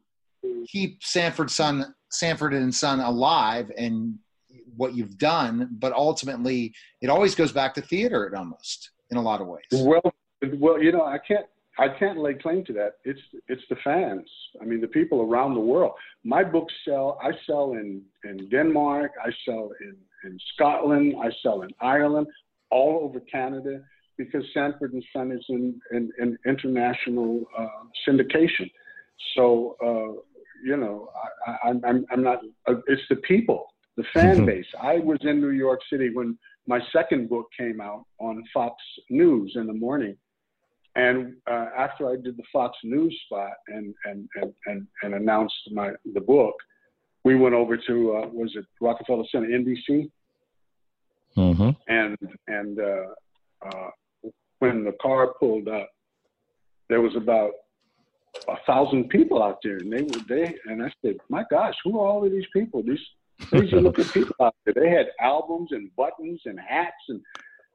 keep 0.66 1.02
Sanford 1.04 1.50
Son 1.50 1.94
Sanford 2.12 2.54
and 2.54 2.74
Son 2.74 3.00
alive 3.00 3.70
and 3.76 4.18
what 4.76 4.94
you've 4.94 5.18
done, 5.18 5.68
but 5.78 5.92
ultimately 5.92 6.74
it 7.00 7.10
always 7.10 7.34
goes 7.34 7.52
back 7.52 7.74
to 7.74 7.80
theater 7.80 8.26
it 8.26 8.34
almost 8.34 8.90
in 9.10 9.16
a 9.16 9.22
lot 9.22 9.40
of 9.40 9.46
ways. 9.46 9.64
Well 9.72 10.12
well, 10.58 10.82
you 10.82 10.92
know, 10.92 11.04
I 11.04 11.18
can't 11.18 11.46
I 11.78 11.88
can't 11.88 12.18
lay 12.18 12.34
claim 12.34 12.64
to 12.66 12.72
that. 12.74 12.96
It's 13.04 13.20
it's 13.48 13.62
the 13.70 13.76
fans. 13.82 14.28
I 14.60 14.64
mean, 14.64 14.80
the 14.80 14.88
people 14.88 15.22
around 15.22 15.54
the 15.54 15.60
world. 15.60 15.92
My 16.24 16.44
books 16.44 16.72
sell. 16.86 17.18
I 17.22 17.30
sell 17.46 17.72
in 17.72 18.02
in 18.24 18.48
Denmark. 18.50 19.12
I 19.22 19.30
sell 19.46 19.70
in 19.80 19.96
in 20.24 20.38
Scotland. 20.54 21.14
I 21.22 21.30
sell 21.42 21.62
in 21.62 21.70
Ireland, 21.80 22.26
all 22.70 23.00
over 23.02 23.20
Canada, 23.20 23.82
because 24.18 24.44
Sanford 24.52 24.92
and 24.92 25.04
Son 25.14 25.32
is 25.32 25.44
in 25.48 25.80
in, 25.92 26.10
in 26.20 26.38
international 26.46 27.44
uh, 27.56 27.66
syndication. 28.06 28.70
So 29.34 29.76
uh, 29.82 30.31
you 30.62 30.76
know, 30.76 31.08
I, 31.46 31.50
I, 31.50 31.70
I'm 31.86 32.04
I'm 32.10 32.22
not. 32.22 32.40
Uh, 32.66 32.74
it's 32.86 33.02
the 33.08 33.16
people, 33.16 33.66
the 33.96 34.04
fan 34.14 34.36
mm-hmm. 34.36 34.46
base. 34.46 34.66
I 34.80 34.98
was 34.98 35.18
in 35.22 35.40
New 35.40 35.50
York 35.50 35.80
City 35.90 36.10
when 36.12 36.38
my 36.66 36.80
second 36.92 37.28
book 37.28 37.46
came 37.58 37.80
out 37.80 38.04
on 38.18 38.42
Fox 38.54 38.76
News 39.10 39.52
in 39.56 39.66
the 39.66 39.72
morning 39.72 40.16
and 40.94 41.34
uh, 41.50 41.68
after 41.76 42.10
I 42.10 42.16
did 42.16 42.36
the 42.36 42.42
Fox 42.52 42.76
News 42.84 43.18
spot 43.24 43.52
and 43.68 43.94
and 44.04 44.28
and 44.34 44.52
and, 44.66 44.86
and 45.02 45.14
announced 45.14 45.54
my 45.72 45.92
the 46.12 46.20
book, 46.20 46.54
we 47.24 47.34
went 47.34 47.54
over 47.54 47.76
to 47.76 48.16
uh, 48.16 48.28
was 48.28 48.52
it 48.54 48.66
Rockefeller 48.80 49.24
Center, 49.32 49.48
NBC, 49.48 50.10
mm-hmm. 51.36 51.70
and 51.88 52.16
and 52.48 52.78
uh, 52.78 53.66
uh, 53.66 53.90
when 54.58 54.84
the 54.84 54.92
car 55.00 55.32
pulled 55.40 55.68
up, 55.68 55.88
there 56.90 57.00
was 57.00 57.16
about 57.16 57.52
a 58.48 58.56
thousand 58.66 59.08
people 59.08 59.42
out 59.42 59.58
there, 59.62 59.78
and 59.78 59.92
they 59.92 60.02
were 60.02 60.20
they 60.28 60.54
and 60.66 60.82
I 60.82 60.92
said, 61.04 61.16
my 61.28 61.44
gosh, 61.50 61.74
who 61.84 62.00
are 62.00 62.06
all 62.06 62.24
of 62.24 62.32
these 62.32 62.46
people? 62.52 62.82
These 62.82 62.98
crazy 63.48 63.76
looking 63.76 64.08
people 64.08 64.34
out 64.40 64.54
there. 64.64 64.74
They 64.74 64.90
had 64.90 65.06
albums 65.20 65.70
and 65.72 65.94
buttons 65.96 66.40
and 66.44 66.58
hats 66.58 66.94
and 67.08 67.20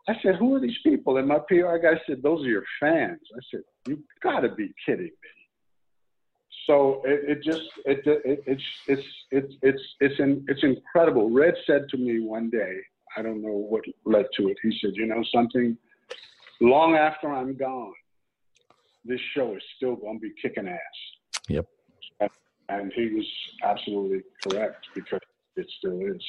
I 0.09 0.13
said, 0.23 0.35
who 0.35 0.55
are 0.55 0.61
these 0.61 0.77
people? 0.83 1.17
And 1.17 1.27
my 1.27 1.39
PR 1.49 1.77
guy 1.77 1.99
said, 2.07 2.23
those 2.23 2.45
are 2.45 2.49
your 2.49 2.63
fans. 2.79 3.19
I 3.35 3.39
said, 3.51 3.61
you 3.85 3.99
gotta 4.23 4.49
be 4.49 4.73
kidding 4.85 5.05
me. 5.05 5.11
So 6.65 7.01
it, 7.05 7.37
it 7.37 7.43
just 7.43 7.63
it, 7.85 7.99
it, 8.05 8.43
it's 8.45 8.63
it's 8.87 9.07
it's 9.31 9.53
it's 9.61 9.81
it's 9.99 10.19
in, 10.19 10.45
it's 10.47 10.63
incredible. 10.63 11.29
Red 11.29 11.55
said 11.65 11.87
to 11.89 11.97
me 11.97 12.21
one 12.21 12.49
day, 12.49 12.77
I 13.17 13.21
don't 13.21 13.41
know 13.41 13.51
what 13.69 13.83
led 14.05 14.25
to 14.37 14.49
it. 14.49 14.57
He 14.61 14.77
said, 14.81 14.91
you 14.95 15.07
know 15.07 15.23
something, 15.33 15.77
long 16.61 16.95
after 16.95 17.29
I'm 17.29 17.55
gone, 17.55 17.93
this 19.07 19.21
show 19.35 19.55
is 19.55 19.63
still 19.75 19.95
going 19.95 20.19
to 20.19 20.21
be 20.21 20.33
kicking 20.41 20.67
ass. 20.67 20.79
Yep. 21.49 21.65
And 22.69 22.91
he 22.93 23.13
was 23.13 23.25
absolutely 23.63 24.23
correct 24.43 24.87
because 24.93 25.21
it 25.55 25.67
still 25.77 25.99
is. 26.01 26.21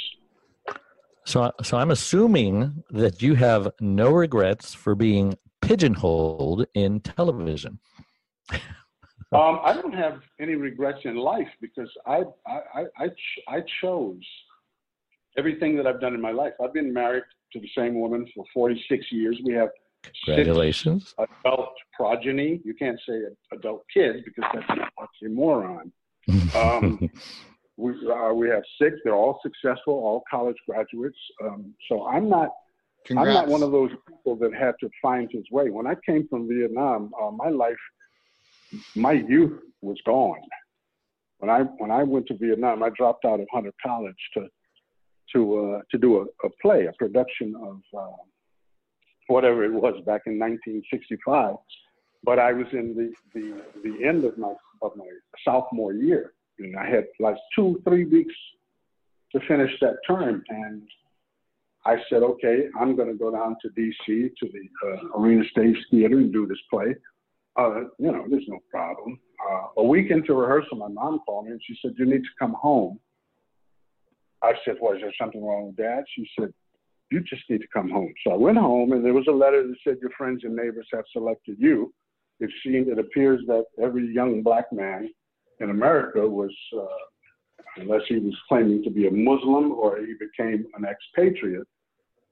So, 1.24 1.52
so 1.62 1.76
I'm 1.76 1.90
assuming 1.90 2.84
that 2.90 3.20
you 3.20 3.34
have 3.34 3.68
no 3.80 4.10
regrets 4.10 4.72
for 4.72 4.94
being 4.94 5.36
pigeonholed 5.60 6.66
in 6.74 7.00
television. 7.00 7.80
um, 8.52 9.60
I 9.62 9.72
don't 9.74 9.92
have 9.92 10.20
any 10.40 10.54
regrets 10.54 11.00
in 11.04 11.16
life 11.16 11.48
because 11.60 11.90
I, 12.06 12.22
I, 12.46 12.84
I, 12.98 13.08
I 13.48 13.62
chose 13.80 14.22
everything 15.36 15.76
that 15.76 15.86
I've 15.86 16.00
done 16.00 16.14
in 16.14 16.20
my 16.20 16.32
life. 16.32 16.52
I've 16.62 16.72
been 16.72 16.92
married 16.92 17.24
to 17.52 17.60
the 17.60 17.68
same 17.76 18.00
woman 18.00 18.26
for 18.34 18.44
46 18.54 19.04
years. 19.10 19.40
We 19.44 19.52
have 19.54 19.70
congratulations 20.24 21.14
adult 21.18 21.67
progeny. 21.98 22.60
You 22.64 22.74
can't 22.74 22.98
say 23.06 23.14
adult 23.52 23.84
kids 23.92 24.18
because 24.24 24.44
that's 24.54 24.66
an 24.70 24.86
oxymoron. 24.98 25.90
Um, 26.54 27.10
we, 27.76 27.92
uh, 28.10 28.32
we 28.32 28.48
have 28.48 28.62
six. 28.80 28.96
They're 29.04 29.14
all 29.14 29.40
successful, 29.42 29.94
all 29.94 30.22
college 30.30 30.56
graduates. 30.68 31.18
Um, 31.44 31.74
so 31.88 32.06
I'm 32.06 32.28
not. 32.28 32.50
Congrats. 33.06 33.28
I'm 33.28 33.34
not 33.34 33.48
one 33.48 33.62
of 33.62 33.72
those 33.72 33.90
people 34.06 34.36
that 34.36 34.52
had 34.54 34.74
to 34.80 34.90
find 35.00 35.28
his 35.30 35.44
way. 35.50 35.70
When 35.70 35.86
I 35.86 35.94
came 36.06 36.28
from 36.28 36.48
Vietnam, 36.48 37.12
uh, 37.20 37.30
my 37.30 37.48
life, 37.48 37.76
my 38.94 39.12
youth 39.12 39.60
was 39.80 39.96
gone. 40.04 40.40
When 41.38 41.50
I 41.50 41.60
when 41.78 41.90
I 41.90 42.02
went 42.02 42.26
to 42.26 42.36
Vietnam, 42.36 42.82
I 42.82 42.90
dropped 42.96 43.24
out 43.24 43.40
of 43.40 43.46
Hunter 43.52 43.72
College 43.84 44.16
to 44.34 44.48
to 45.34 45.58
uh, 45.58 45.80
to 45.90 45.98
do 45.98 46.18
a, 46.18 46.46
a, 46.46 46.50
play, 46.60 46.86
a 46.86 46.92
production 46.92 47.54
of 47.56 47.80
uh, 47.98 48.16
whatever 49.28 49.64
it 49.64 49.72
was 49.72 49.94
back 50.04 50.22
in 50.26 50.38
1965. 50.38 51.54
But 52.24 52.38
I 52.38 52.52
was 52.52 52.66
in 52.72 52.94
the 52.94 53.12
the, 53.38 53.62
the 53.82 54.06
end 54.06 54.24
of 54.24 54.36
my 54.38 54.54
of 54.82 54.92
my 54.96 55.06
sophomore 55.44 55.92
year, 55.92 56.32
and 56.58 56.76
I 56.76 56.88
had 56.88 57.06
like 57.20 57.36
two, 57.54 57.80
three 57.84 58.04
weeks 58.04 58.34
to 59.32 59.40
finish 59.46 59.70
that 59.80 59.96
term. 60.06 60.42
And 60.48 60.82
I 61.84 61.96
said, 62.10 62.22
okay, 62.22 62.68
I'm 62.78 62.96
going 62.96 63.08
to 63.08 63.14
go 63.14 63.30
down 63.30 63.56
to 63.62 63.68
DC 63.68 63.96
to 64.06 64.48
the 64.52 64.88
uh, 64.88 65.18
Arena 65.18 65.44
Stage 65.50 65.76
Theater 65.90 66.18
and 66.18 66.32
do 66.32 66.46
this 66.46 66.58
play. 66.70 66.94
Uh, 67.56 67.80
you 67.98 68.12
know, 68.12 68.24
there's 68.28 68.44
no 68.48 68.58
problem. 68.70 69.18
Uh, 69.50 69.66
a 69.78 69.84
week 69.84 70.10
into 70.10 70.34
rehearsal, 70.34 70.76
my 70.76 70.88
mom 70.88 71.20
called 71.26 71.46
me 71.46 71.52
and 71.52 71.60
she 71.66 71.76
said, 71.82 71.92
you 71.98 72.06
need 72.06 72.22
to 72.22 72.28
come 72.38 72.54
home. 72.54 72.98
I 74.42 74.52
said, 74.64 74.74
is 74.74 75.00
there 75.00 75.12
something 75.20 75.44
wrong 75.44 75.66
with 75.66 75.76
dad? 75.76 76.04
She 76.14 76.28
said, 76.38 76.52
you 77.10 77.20
just 77.20 77.42
need 77.48 77.60
to 77.62 77.66
come 77.72 77.88
home. 77.88 78.12
So 78.24 78.32
I 78.32 78.36
went 78.36 78.58
home 78.58 78.92
and 78.92 79.04
there 79.04 79.14
was 79.14 79.26
a 79.28 79.32
letter 79.32 79.66
that 79.66 79.76
said, 79.82 79.96
your 80.00 80.10
friends 80.16 80.42
and 80.44 80.54
neighbors 80.54 80.86
have 80.92 81.04
selected 81.12 81.56
you. 81.58 81.92
It 82.40 82.50
seems, 82.64 82.88
it 82.88 82.98
appears 82.98 83.40
that 83.46 83.64
every 83.82 84.12
young 84.12 84.42
black 84.42 84.72
man 84.72 85.10
in 85.60 85.70
America 85.70 86.26
was, 86.26 86.54
uh, 86.76 86.86
unless 87.76 88.02
he 88.08 88.18
was 88.18 88.34
claiming 88.48 88.82
to 88.84 88.90
be 88.90 89.06
a 89.06 89.10
Muslim 89.10 89.72
or 89.72 89.98
he 89.98 90.14
became 90.14 90.66
an 90.76 90.84
expatriate, 90.84 91.66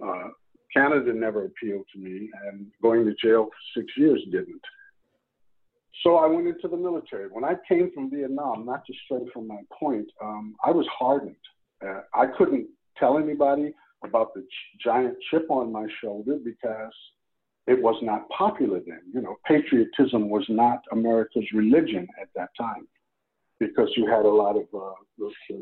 uh, 0.04 0.28
Canada 0.72 1.12
never 1.12 1.46
appealed 1.46 1.86
to 1.92 1.98
me, 1.98 2.30
and 2.46 2.66
going 2.82 3.04
to 3.04 3.14
jail 3.14 3.46
for 3.46 3.80
six 3.80 3.92
years 3.96 4.20
didn't. 4.30 4.60
So 6.02 6.16
I 6.16 6.26
went 6.26 6.46
into 6.46 6.68
the 6.68 6.76
military. 6.76 7.28
When 7.28 7.44
I 7.44 7.54
came 7.68 7.90
from 7.94 8.10
Vietnam, 8.10 8.66
not 8.66 8.84
to 8.86 8.92
stray 9.04 9.26
from 9.32 9.48
my 9.48 9.60
point, 9.72 10.06
um, 10.22 10.54
I 10.64 10.70
was 10.70 10.86
hardened. 10.96 11.36
Uh, 11.84 12.00
I 12.14 12.26
couldn't 12.26 12.68
tell 12.98 13.18
anybody 13.18 13.74
about 14.04 14.34
the 14.34 14.42
ch- 14.42 14.84
giant 14.84 15.16
chip 15.30 15.46
on 15.50 15.72
my 15.72 15.86
shoulder 16.02 16.36
because 16.44 16.92
it 17.66 17.82
was 17.82 17.96
not 18.02 18.28
popular 18.28 18.80
then. 18.86 19.00
You 19.12 19.22
know, 19.22 19.36
patriotism 19.46 20.30
was 20.30 20.44
not 20.48 20.80
America's 20.92 21.46
religion 21.52 22.06
at 22.20 22.28
that 22.36 22.50
time 22.58 22.86
because 23.58 23.88
you 23.96 24.06
had 24.06 24.24
a 24.24 24.30
lot 24.30 24.56
of 24.56 24.66
uh, 24.74 24.92
those 25.18 25.32
uh, 25.52 25.56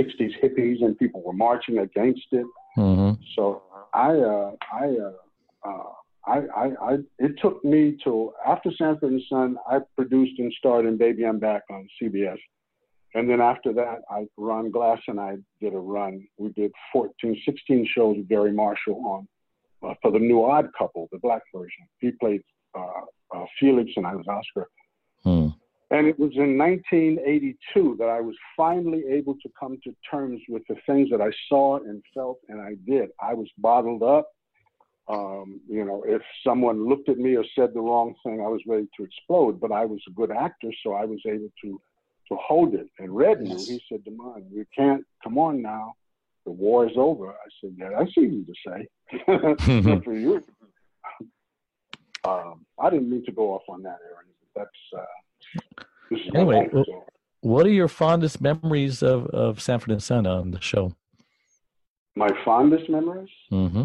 60s 0.00 0.32
hippies 0.42 0.84
and 0.84 0.98
people 0.98 1.22
were 1.24 1.32
marching 1.32 1.78
against 1.78 2.26
it. 2.32 2.46
Mm-hmm. 2.76 3.22
So 3.34 3.62
I, 3.92 4.10
uh, 4.10 4.52
I, 4.72 4.86
uh, 4.86 5.68
uh, 5.68 5.92
I, 6.26 6.38
I, 6.54 6.92
I, 6.92 6.98
it 7.18 7.32
took 7.42 7.64
me 7.64 7.96
to 8.04 8.32
after 8.46 8.70
Sanford 8.76 9.10
and 9.10 9.22
Son, 9.28 9.56
I 9.68 9.78
produced 9.96 10.38
and 10.38 10.52
starred 10.58 10.86
in 10.86 10.96
Baby 10.96 11.24
I'm 11.24 11.38
Back 11.38 11.62
on 11.70 11.88
CBS. 12.00 12.38
And 13.14 13.28
then 13.28 13.40
after 13.40 13.72
that, 13.72 14.02
I, 14.08 14.26
Ron 14.36 14.70
Glass 14.70 15.00
and 15.08 15.18
I 15.18 15.38
did 15.60 15.74
a 15.74 15.78
run. 15.78 16.24
We 16.38 16.50
did 16.50 16.70
14, 16.92 17.42
16 17.44 17.88
shows 17.92 18.18
with 18.18 18.28
Garry 18.28 18.52
Marshall 18.52 19.02
on 19.04 19.26
uh, 19.82 19.94
for 20.02 20.10
the 20.10 20.18
new 20.18 20.44
Odd 20.44 20.70
Couple, 20.76 21.08
the 21.12 21.18
black 21.18 21.42
version. 21.54 21.86
He 21.98 22.10
played 22.12 22.42
uh, 22.76 23.02
uh, 23.34 23.44
Felix 23.58 23.90
and 23.96 24.06
I 24.06 24.14
was 24.14 24.26
Oscar. 24.28 24.68
Hmm. 25.24 25.48
And 25.92 26.06
it 26.06 26.18
was 26.18 26.30
in 26.36 26.56
1982 26.56 27.96
that 27.98 28.08
I 28.08 28.20
was 28.20 28.36
finally 28.56 29.02
able 29.10 29.34
to 29.34 29.50
come 29.58 29.76
to 29.82 29.94
terms 30.08 30.40
with 30.48 30.62
the 30.68 30.76
things 30.86 31.10
that 31.10 31.20
I 31.20 31.30
saw 31.48 31.78
and 31.78 32.02
felt 32.14 32.38
and 32.48 32.60
I 32.60 32.76
did. 32.86 33.10
I 33.20 33.34
was 33.34 33.48
bottled 33.58 34.02
up. 34.02 34.28
Um, 35.08 35.60
you 35.68 35.84
know, 35.84 36.04
if 36.06 36.22
someone 36.46 36.88
looked 36.88 37.08
at 37.08 37.18
me 37.18 37.36
or 37.36 37.44
said 37.56 37.74
the 37.74 37.80
wrong 37.80 38.14
thing, 38.24 38.40
I 38.40 38.46
was 38.46 38.60
ready 38.68 38.86
to 38.96 39.02
explode. 39.02 39.60
But 39.60 39.72
I 39.72 39.84
was 39.84 40.00
a 40.06 40.12
good 40.12 40.30
actor, 40.30 40.70
so 40.84 40.92
I 40.94 41.04
was 41.04 41.18
able 41.26 41.50
to 41.64 41.80
to 42.28 42.36
hold 42.36 42.74
it. 42.74 42.86
And 43.00 43.16
Red 43.16 43.40
knew. 43.40 43.56
He 43.56 43.82
said, 43.88 44.04
"Demond, 44.04 44.44
you 44.52 44.64
can't. 44.72 45.04
Come 45.24 45.36
on 45.36 45.60
now, 45.60 45.94
the 46.44 46.52
war 46.52 46.86
is 46.86 46.96
over." 46.96 47.30
I 47.30 47.48
said, 47.60 47.74
"Yeah, 47.76 47.90
that's 47.98 48.16
easy 48.18 48.44
to 48.44 48.54
say. 48.66 50.00
For 50.04 50.14
you." 50.14 50.42
Um, 52.22 52.66
I 52.78 52.90
didn't 52.90 53.10
mean 53.10 53.24
to 53.24 53.32
go 53.32 53.54
off 53.54 53.62
on 53.68 53.82
that, 53.82 53.98
Aaron. 54.10 54.26
That's 54.54 54.70
uh, 54.96 55.84
Anyway, 56.34 56.68
what 57.40 57.66
are 57.66 57.70
your 57.70 57.88
fondest 57.88 58.40
memories 58.40 59.02
of, 59.02 59.26
of 59.26 59.60
Sanford 59.60 59.92
and 59.92 60.02
Son 60.02 60.26
on 60.26 60.50
the 60.50 60.60
show? 60.60 60.94
My 62.16 62.28
fondest 62.44 62.90
memories? 62.90 63.30
Mm-hmm. 63.52 63.84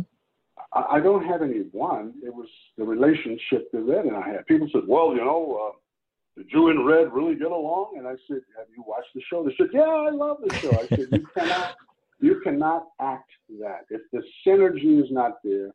I, 0.74 0.98
I, 0.98 1.00
don't 1.00 1.24
have 1.26 1.42
any 1.42 1.60
one. 1.72 2.14
It 2.24 2.34
was 2.34 2.48
the 2.78 2.84
relationship 2.84 3.72
that 3.72 3.80
Red 3.80 4.06
and 4.06 4.16
I 4.16 4.28
had. 4.28 4.46
People 4.48 4.68
said, 4.72 4.82
well, 4.88 5.12
you 5.12 5.24
know, 5.24 5.70
uh, 5.70 5.78
did 6.38 6.52
you 6.52 6.70
and 6.70 6.86
Red 6.86 7.14
really 7.14 7.36
get 7.36 7.52
along? 7.52 7.96
And 7.98 8.08
I 8.08 8.16
said, 8.28 8.42
have 8.58 8.68
you 8.76 8.84
watched 8.86 9.14
the 9.14 9.22
show? 9.30 9.44
They 9.44 9.56
said, 9.58 9.68
yeah, 9.72 9.84
I 9.84 10.10
love 10.10 10.38
the 10.44 10.54
show. 10.56 10.72
I 10.72 10.88
said, 10.88 11.08
you 11.12 11.28
cannot, 11.38 11.76
you 12.20 12.42
cannot 12.44 12.86
act 13.02 13.30
that. 13.60 13.82
If 13.90 14.02
the 14.12 14.22
synergy 14.46 15.04
is 15.04 15.12
not 15.12 15.34
there, 15.44 15.72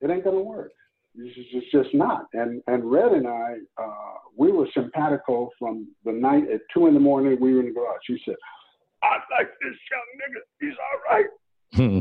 it 0.00 0.10
ain't 0.10 0.24
gonna 0.24 0.40
work. 0.40 0.72
It's 1.14 1.70
just 1.70 1.94
not. 1.94 2.26
And 2.32 2.62
and 2.66 2.90
Red 2.90 3.12
and 3.12 3.28
I, 3.28 3.56
uh, 3.76 4.14
we 4.36 4.50
were 4.50 4.66
simpatico 4.72 5.50
from 5.58 5.88
the 6.04 6.12
night 6.12 6.44
at 6.50 6.60
two 6.72 6.86
in 6.86 6.94
the 6.94 7.00
morning. 7.00 7.38
We 7.40 7.54
were 7.54 7.60
in 7.60 7.66
the 7.66 7.72
garage. 7.72 8.00
She 8.06 8.18
said, 8.24 8.36
"I 9.02 9.16
like 9.36 9.50
this 9.60 9.76
young 9.90 10.08
nigga. 10.20 10.40
He's 10.60 10.78
all 10.78 11.16
right." 11.16 11.26
Hmm. 11.74 12.00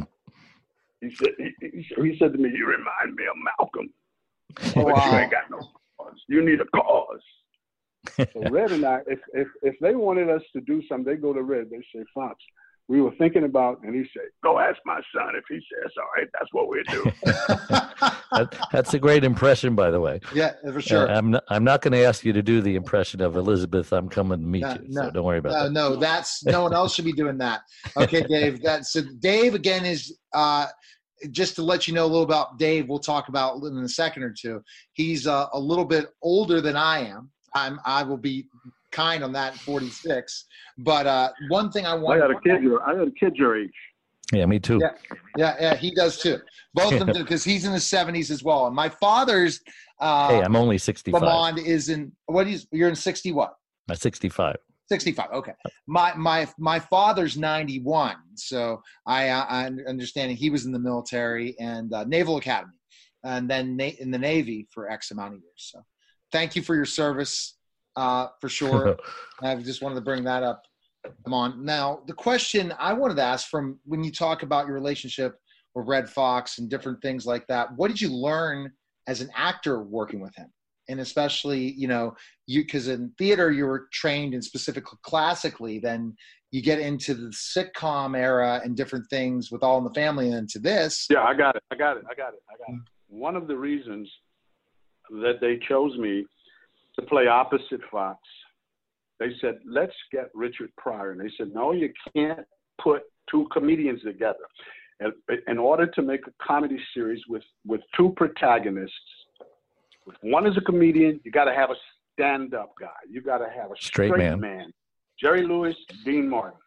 he 1.01 1.15
said, 1.15 1.29
he, 1.37 1.85
he, 2.01 2.17
said 2.19 2.33
to 2.33 2.37
me, 2.37 2.49
"You 2.55 2.67
remind 2.67 3.15
me 3.15 3.25
of 3.25 3.35
Malcolm." 3.57 3.89
Oh, 4.75 4.83
wow. 4.83 5.11
you 5.11 5.17
ain't 5.17 5.31
got 5.31 5.49
no 5.49 5.59
cause. 5.97 6.19
You 6.27 6.43
need 6.43 6.59
a 6.59 6.65
cause. 6.65 7.21
so 8.17 8.25
Red 8.49 8.73
and 8.73 8.85
I, 8.85 8.99
if, 9.07 9.19
if 9.33 9.47
if 9.61 9.75
they 9.79 9.95
wanted 9.95 10.29
us 10.29 10.41
to 10.53 10.61
do 10.61 10.81
something, 10.89 11.05
they 11.05 11.19
go 11.19 11.31
to 11.31 11.41
Red. 11.41 11.69
They 11.69 11.81
say, 11.95 12.03
Foxx, 12.13 12.43
we 12.91 13.01
were 13.01 13.11
thinking 13.17 13.45
about, 13.45 13.81
and 13.83 13.95
he 13.95 14.03
said, 14.13 14.25
"Go 14.43 14.59
ask 14.59 14.77
my 14.85 14.99
son 15.15 15.33
if 15.35 15.45
he 15.47 15.55
says 15.55 15.91
all 15.97 16.09
right. 16.17 16.27
That's 16.33 16.51
what 16.51 16.67
we 16.67 16.83
do." 16.89 17.03
that, 18.33 18.67
that's 18.73 18.93
a 18.93 18.99
great 18.99 19.23
impression, 19.23 19.75
by 19.75 19.91
the 19.91 20.01
way. 20.01 20.19
Yeah, 20.35 20.51
for 20.73 20.81
sure. 20.81 21.09
Uh, 21.09 21.17
I'm 21.17 21.31
not, 21.31 21.43
I'm 21.47 21.63
not 21.63 21.81
going 21.81 21.93
to 21.93 22.03
ask 22.03 22.25
you 22.25 22.33
to 22.33 22.43
do 22.43 22.61
the 22.61 22.75
impression 22.75 23.21
of 23.21 23.37
Elizabeth. 23.37 23.93
I'm 23.93 24.09
coming 24.09 24.41
to 24.41 24.45
meet 24.45 24.63
no, 24.63 24.73
you, 24.73 24.79
no, 24.89 25.01
so 25.03 25.11
don't 25.11 25.23
worry 25.23 25.37
about 25.37 25.51
no, 25.51 25.63
that. 25.63 25.71
No, 25.71 25.95
that's 25.95 26.43
no 26.43 26.63
one 26.63 26.73
else 26.73 26.93
should 26.93 27.05
be 27.05 27.13
doing 27.13 27.37
that. 27.37 27.61
Okay, 27.95 28.23
Dave. 28.23 28.61
That's 28.63 28.91
so. 28.91 29.03
Dave 29.19 29.55
again 29.55 29.85
is. 29.85 30.17
Uh, 30.33 30.67
just 31.29 31.53
to 31.55 31.61
let 31.61 31.87
you 31.87 31.93
know 31.93 32.03
a 32.03 32.07
little 32.07 32.23
about 32.23 32.57
Dave, 32.57 32.89
we'll 32.89 32.97
talk 32.97 33.27
about 33.29 33.63
in 33.63 33.77
a 33.77 33.87
second 33.87 34.23
or 34.23 34.33
two. 34.33 34.59
He's 34.93 35.27
uh, 35.27 35.45
a 35.53 35.59
little 35.59 35.85
bit 35.85 36.07
older 36.23 36.61
than 36.61 36.75
I 36.75 37.05
am. 37.05 37.29
I'm 37.53 37.79
I 37.85 38.01
will 38.01 38.17
be 38.17 38.47
kind 38.91 39.23
on 39.23 39.31
that 39.33 39.55
46. 39.55 40.45
But 40.79 41.07
uh, 41.07 41.31
one 41.49 41.71
thing 41.71 41.85
I 41.85 41.93
want 41.93 42.21
I 42.21 42.27
got 42.27 42.31
a 42.31 42.39
kid 42.41 42.63
your 42.63 42.87
I 42.87 42.95
got 42.95 43.07
a 43.07 43.11
kid 43.11 43.35
your 43.35 43.57
age. 43.57 43.71
Yeah, 44.33 44.45
me 44.45 44.59
too. 44.59 44.79
Yeah, 44.79 44.91
yeah, 45.37 45.55
yeah 45.59 45.75
he 45.75 45.91
does 45.93 46.21
too. 46.21 46.39
Both 46.73 46.93
of 46.93 46.99
them 46.99 47.11
do 47.11 47.23
because 47.23 47.43
he's 47.43 47.65
in 47.65 47.73
his 47.73 47.83
70s 47.83 48.31
as 48.31 48.43
well. 48.43 48.67
And 48.67 48.75
my 48.75 48.87
father's 48.87 49.59
uh, 49.99 50.29
Hey, 50.29 50.41
I'm 50.41 50.55
only 50.55 50.77
65. 50.77 51.21
Lamond 51.21 51.59
is 51.59 51.89
in 51.89 52.11
what 52.27 52.47
is 52.47 52.67
you're 52.71 52.89
in 52.89 52.95
60 52.95 53.31
what? 53.33 53.55
Uh, 53.89 53.95
65. 53.95 54.55
65 54.89 55.31
okay 55.31 55.53
my 55.87 56.13
my 56.15 56.45
my 56.57 56.77
father's 56.77 57.37
91 57.37 58.17
so 58.35 58.81
i 59.07 59.29
i 59.29 59.69
understand 59.87 60.33
he 60.33 60.49
was 60.49 60.65
in 60.65 60.73
the 60.73 60.79
military 60.79 61.55
and 61.59 61.93
uh, 61.93 62.03
naval 62.03 62.35
academy 62.35 62.73
and 63.23 63.49
then 63.49 63.77
na- 63.77 63.97
in 63.99 64.11
the 64.11 64.17
navy 64.17 64.67
for 64.69 64.91
x 64.91 65.11
amount 65.11 65.33
of 65.33 65.39
years 65.39 65.71
so 65.71 65.81
thank 66.33 66.57
you 66.57 66.61
for 66.61 66.75
your 66.75 66.85
service 66.85 67.57
uh, 67.95 68.27
for 68.39 68.49
sure. 68.49 68.97
I 69.41 69.55
just 69.55 69.81
wanted 69.81 69.95
to 69.95 70.01
bring 70.01 70.23
that 70.23 70.43
up. 70.43 70.63
Come 71.23 71.33
on. 71.33 71.65
Now, 71.65 72.01
the 72.07 72.13
question 72.13 72.73
I 72.79 72.93
wanted 72.93 73.15
to 73.15 73.23
ask 73.23 73.47
from 73.47 73.79
when 73.85 74.03
you 74.03 74.11
talk 74.11 74.43
about 74.43 74.67
your 74.67 74.75
relationship 74.75 75.39
with 75.73 75.87
Redd 75.87 76.09
Foxx 76.09 76.59
and 76.59 76.69
different 76.69 77.01
things 77.01 77.25
like 77.25 77.47
that, 77.47 77.75
what 77.75 77.87
did 77.87 77.99
you 77.99 78.09
learn 78.09 78.71
as 79.07 79.21
an 79.21 79.29
actor 79.35 79.81
working 79.81 80.19
with 80.19 80.35
him? 80.35 80.51
And 80.89 80.99
especially, 80.99 81.71
you 81.71 81.87
know, 81.87 82.15
you 82.47 82.63
because 82.63 82.87
in 82.87 83.11
theater 83.17 83.51
you 83.51 83.65
were 83.65 83.87
trained 83.91 84.33
in 84.33 84.41
specifically 84.41 84.97
classically, 85.03 85.79
then 85.79 86.15
you 86.51 86.61
get 86.61 86.79
into 86.79 87.13
the 87.13 87.29
sitcom 87.29 88.17
era 88.17 88.61
and 88.63 88.75
different 88.75 89.09
things 89.09 89.51
with 89.51 89.63
All 89.63 89.77
in 89.77 89.85
the 89.85 89.93
Family 89.93 90.27
and 90.27 90.35
into 90.35 90.59
this. 90.59 91.07
Yeah, 91.09 91.23
I 91.23 91.33
got 91.33 91.55
it. 91.55 91.63
I 91.71 91.75
got 91.75 91.97
it. 91.97 92.03
I 92.09 92.13
got 92.13 92.33
it. 92.33 92.41
I 92.49 92.57
got 92.57 92.75
it. 92.75 92.81
One 93.07 93.35
of 93.35 93.47
the 93.47 93.55
reasons 93.55 94.11
that 95.09 95.39
they 95.39 95.59
chose 95.67 95.97
me 95.97 96.25
to 96.99 97.05
play 97.05 97.27
opposite 97.27 97.81
Foxx. 97.89 98.19
They 99.19 99.31
said, 99.39 99.59
let's 99.65 99.93
get 100.11 100.29
Richard 100.33 100.71
Pryor. 100.77 101.11
And 101.11 101.21
they 101.21 101.31
said, 101.37 101.53
no, 101.53 101.73
you 101.73 101.91
can't 102.15 102.45
put 102.81 103.03
two 103.29 103.47
comedians 103.51 104.01
together. 104.01 104.39
In 105.47 105.57
order 105.57 105.87
to 105.87 106.01
make 106.01 106.21
a 106.27 106.31
comedy 106.45 106.79
series 106.93 107.21
with, 107.27 107.43
with 107.65 107.81
two 107.95 108.13
protagonists, 108.15 108.95
one 110.21 110.47
is 110.47 110.57
a 110.57 110.61
comedian, 110.61 111.19
you 111.23 111.31
got 111.31 111.45
to 111.45 111.53
have 111.53 111.69
a 111.69 111.75
stand 112.13 112.53
up 112.53 112.73
guy. 112.79 112.87
You 113.09 113.21
got 113.21 113.39
to 113.39 113.49
have 113.49 113.71
a 113.71 113.75
straight, 113.79 114.09
straight 114.09 114.17
man. 114.17 114.39
man. 114.39 114.73
Jerry 115.19 115.45
Lewis, 115.45 115.75
Dean 116.03 116.27
Martin. 116.27 116.59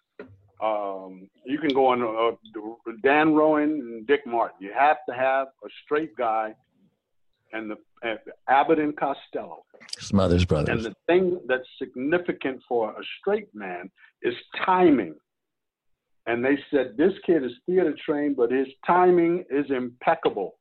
Um, 0.63 1.29
you 1.45 1.59
can 1.59 1.71
go 1.71 1.87
on 1.87 2.03
uh, 2.03 2.93
Dan 3.03 3.35
Rowan 3.35 3.71
and 3.71 4.07
Dick 4.07 4.25
Martin. 4.27 4.57
You 4.61 4.73
have 4.77 4.99
to 5.09 5.15
have 5.15 5.49
a 5.65 5.69
straight 5.85 6.17
guy 6.17 6.55
and 7.55 7.71
the 7.71 7.77
and 8.03 8.19
Abbott 8.49 8.79
and 8.79 8.95
Costello. 8.97 9.65
Smothers 9.99 10.45
Brothers. 10.45 10.85
And 10.85 10.85
the 10.85 10.95
thing 11.07 11.41
that's 11.47 11.67
significant 11.79 12.61
for 12.69 12.91
a 12.91 13.03
straight 13.21 13.49
man 13.55 13.91
is 14.23 14.35
timing. 14.67 15.15
And 16.27 16.45
they 16.45 16.59
said 16.71 16.97
this 16.97 17.13
kid 17.25 17.45
is 17.45 17.53
theater 17.67 17.95
trained, 18.05 18.37
but 18.37 18.51
his 18.51 18.67
timing 18.87 19.45
is 19.51 19.67
impeccable. 19.71 20.57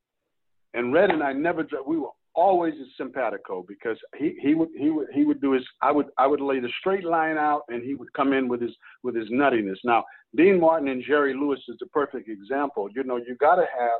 And 0.73 0.93
Red 0.93 1.09
and 1.09 1.23
I 1.23 1.33
never 1.33 1.65
we 1.85 1.97
were 1.97 2.09
always 2.35 2.73
a 2.73 2.85
simpatico 2.97 3.63
because 3.67 3.97
he, 4.17 4.35
he 4.41 4.55
would 4.55 4.69
he 4.77 4.89
would 4.89 5.07
he 5.13 5.23
would 5.23 5.41
do 5.41 5.51
his 5.51 5.63
I 5.81 5.91
would 5.91 6.07
I 6.17 6.27
would 6.27 6.41
lay 6.41 6.59
the 6.59 6.69
straight 6.79 7.05
line 7.05 7.37
out 7.37 7.61
and 7.69 7.83
he 7.83 7.95
would 7.95 8.11
come 8.13 8.33
in 8.33 8.47
with 8.47 8.61
his 8.61 8.71
with 9.03 9.15
his 9.15 9.29
nuttiness. 9.29 9.77
Now 9.83 10.03
Dean 10.35 10.59
Martin 10.59 10.87
and 10.89 11.03
Jerry 11.03 11.33
Lewis 11.33 11.59
is 11.67 11.77
the 11.79 11.87
perfect 11.87 12.29
example. 12.29 12.89
You 12.95 13.03
know, 13.03 13.17
you 13.17 13.35
gotta 13.39 13.65
have 13.79 13.99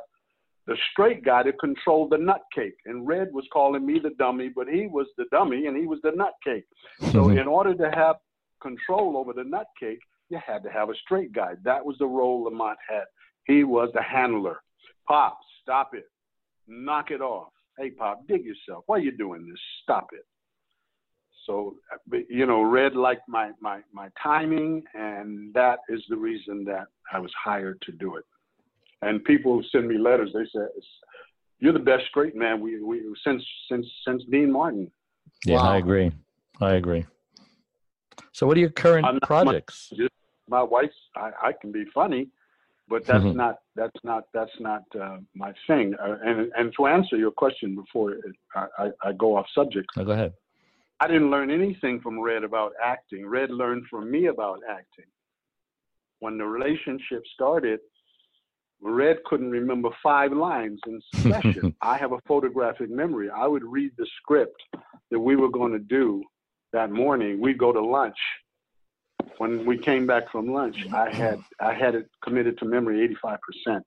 the 0.66 0.76
straight 0.92 1.24
guy 1.24 1.42
to 1.42 1.52
control 1.52 2.08
the 2.08 2.18
nut 2.18 2.40
cake. 2.54 2.76
And 2.86 3.06
Red 3.06 3.28
was 3.32 3.46
calling 3.52 3.84
me 3.84 3.98
the 3.98 4.10
dummy, 4.18 4.50
but 4.54 4.66
he 4.68 4.86
was 4.86 5.06
the 5.16 5.26
dummy 5.30 5.66
and 5.66 5.76
he 5.76 5.86
was 5.86 5.98
the 6.02 6.12
nut 6.12 6.32
cake. 6.42 6.64
So 7.12 7.24
mm-hmm. 7.24 7.38
in 7.38 7.46
order 7.46 7.74
to 7.74 7.90
have 7.90 8.16
control 8.62 9.16
over 9.16 9.32
the 9.32 9.44
nut 9.44 9.66
cake, 9.78 10.00
you 10.30 10.38
had 10.44 10.62
to 10.62 10.70
have 10.70 10.88
a 10.88 10.94
straight 11.04 11.32
guy. 11.32 11.54
That 11.64 11.84
was 11.84 11.96
the 11.98 12.06
role 12.06 12.44
Lamont 12.44 12.78
had. 12.88 13.04
He 13.46 13.64
was 13.64 13.90
the 13.92 14.02
handler. 14.02 14.60
Pop, 15.06 15.38
stop 15.62 15.90
it. 15.94 16.06
Knock 16.66 17.10
it 17.10 17.20
off. 17.20 17.48
Hey, 17.78 17.90
Pop, 17.90 18.26
dig 18.26 18.44
yourself. 18.44 18.84
Why 18.86 18.96
are 18.96 19.00
you 19.00 19.16
doing 19.16 19.46
this? 19.46 19.60
Stop 19.82 20.08
it. 20.12 20.24
So, 21.44 21.76
you 22.30 22.46
know, 22.46 22.62
Red 22.62 22.96
liked 22.96 23.28
my, 23.28 23.50
my, 23.60 23.80
my 23.92 24.08
timing, 24.22 24.82
and 24.94 25.52
that 25.52 25.80
is 25.90 26.02
the 26.08 26.16
reason 26.16 26.64
that 26.64 26.86
I 27.12 27.18
was 27.18 27.30
hired 27.44 27.82
to 27.82 27.92
do 27.92 28.16
it 28.16 28.24
and 29.04 29.24
people 29.24 29.62
send 29.70 29.88
me 29.88 29.98
letters. 29.98 30.30
They 30.34 30.44
say, 30.54 30.66
"You're 31.58 31.72
the 31.72 31.78
best 31.78 32.04
straight 32.10 32.36
man 32.36 32.60
we 32.60 32.82
we 32.82 33.02
since 33.24 33.42
since 33.70 33.86
since 34.06 34.22
Dean 34.30 34.50
Martin." 34.52 34.90
Yeah, 35.44 35.56
wow. 35.56 35.72
I 35.72 35.76
agree. 35.78 36.12
I 36.60 36.74
agree. 36.74 37.04
So, 38.32 38.46
what 38.46 38.56
are 38.56 38.60
your 38.60 38.70
current 38.70 39.22
projects? 39.22 39.92
My, 39.96 40.08
my 40.48 40.62
wife's. 40.62 40.94
I, 41.16 41.30
I 41.42 41.52
can 41.60 41.72
be 41.72 41.84
funny, 41.94 42.28
but 42.88 43.06
that's 43.06 43.24
mm-hmm. 43.24 43.36
not 43.36 43.58
that's 43.76 44.00
not 44.02 44.24
that's 44.32 44.58
not 44.60 44.82
uh, 45.00 45.18
my 45.34 45.52
thing. 45.66 45.94
Uh, 46.02 46.16
and 46.24 46.50
and 46.56 46.72
to 46.76 46.86
answer 46.86 47.16
your 47.16 47.30
question 47.30 47.74
before 47.74 48.16
I, 48.54 48.66
I, 48.78 48.90
I, 49.04 49.12
go 49.12 49.36
off 49.36 49.46
subject. 49.54 49.88
Oh, 49.96 50.04
go 50.04 50.12
ahead. 50.12 50.32
I 51.00 51.06
didn't 51.06 51.30
learn 51.30 51.50
anything 51.50 52.00
from 52.00 52.20
Red 52.20 52.44
about 52.44 52.72
acting. 52.82 53.26
Red 53.26 53.50
learned 53.50 53.84
from 53.90 54.10
me 54.10 54.26
about 54.26 54.60
acting. 54.68 55.06
When 56.20 56.38
the 56.38 56.46
relationship 56.46 57.22
started, 57.34 57.80
Red 58.80 59.18
couldn't 59.24 59.50
remember 59.50 59.90
five 60.02 60.32
lines 60.32 60.80
in 60.86 61.00
session. 61.32 61.74
I 61.80 61.96
have 61.96 62.12
a 62.12 62.18
photographic 62.26 62.90
memory. 62.90 63.30
I 63.30 63.46
would 63.46 63.64
read 63.64 63.92
the 63.96 64.06
script 64.20 64.60
that 65.10 65.18
we 65.18 65.36
were 65.36 65.50
going 65.50 65.72
to 65.72 65.78
do 65.78 66.22
that 66.72 66.90
morning. 66.90 67.40
We'd 67.40 67.58
go 67.58 67.72
to 67.72 67.80
lunch. 67.80 68.18
When 69.38 69.64
we 69.64 69.78
came 69.78 70.06
back 70.06 70.30
from 70.30 70.52
lunch, 70.52 70.76
I 70.92 71.12
had 71.12 71.40
I 71.60 71.72
had 71.72 71.94
it 71.94 72.08
committed 72.22 72.58
to 72.58 72.66
memory 72.66 73.08
85%. 73.24 73.80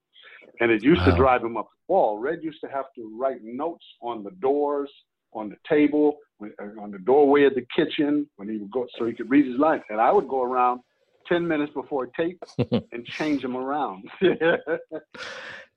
And 0.59 0.71
it 0.71 0.83
used 0.83 1.01
wow. 1.01 1.11
to 1.11 1.15
drive 1.15 1.43
him 1.43 1.57
up 1.57 1.67
the 1.87 1.93
wall. 1.93 2.19
Red 2.19 2.39
used 2.41 2.59
to 2.61 2.67
have 2.67 2.85
to 2.95 3.17
write 3.19 3.43
notes 3.43 3.85
on 4.01 4.23
the 4.23 4.31
doors, 4.31 4.89
on 5.33 5.49
the 5.49 5.57
table, 5.69 6.17
uh, 6.41 6.81
on 6.81 6.91
the 6.91 6.99
doorway 6.99 7.43
of 7.43 7.53
the 7.55 7.65
kitchen 7.75 8.27
when 8.37 8.49
he 8.49 8.57
would 8.57 8.71
go 8.71 8.87
so 8.97 9.05
he 9.05 9.13
could 9.13 9.29
read 9.29 9.45
his 9.45 9.59
lines. 9.59 9.83
And 9.89 10.01
I 10.01 10.11
would 10.11 10.27
go 10.27 10.43
around 10.43 10.81
10 11.27 11.47
minutes 11.47 11.73
before 11.73 12.07
tape 12.07 12.41
and 12.91 13.05
change 13.05 13.41
them 13.41 13.55
around. 13.55 14.09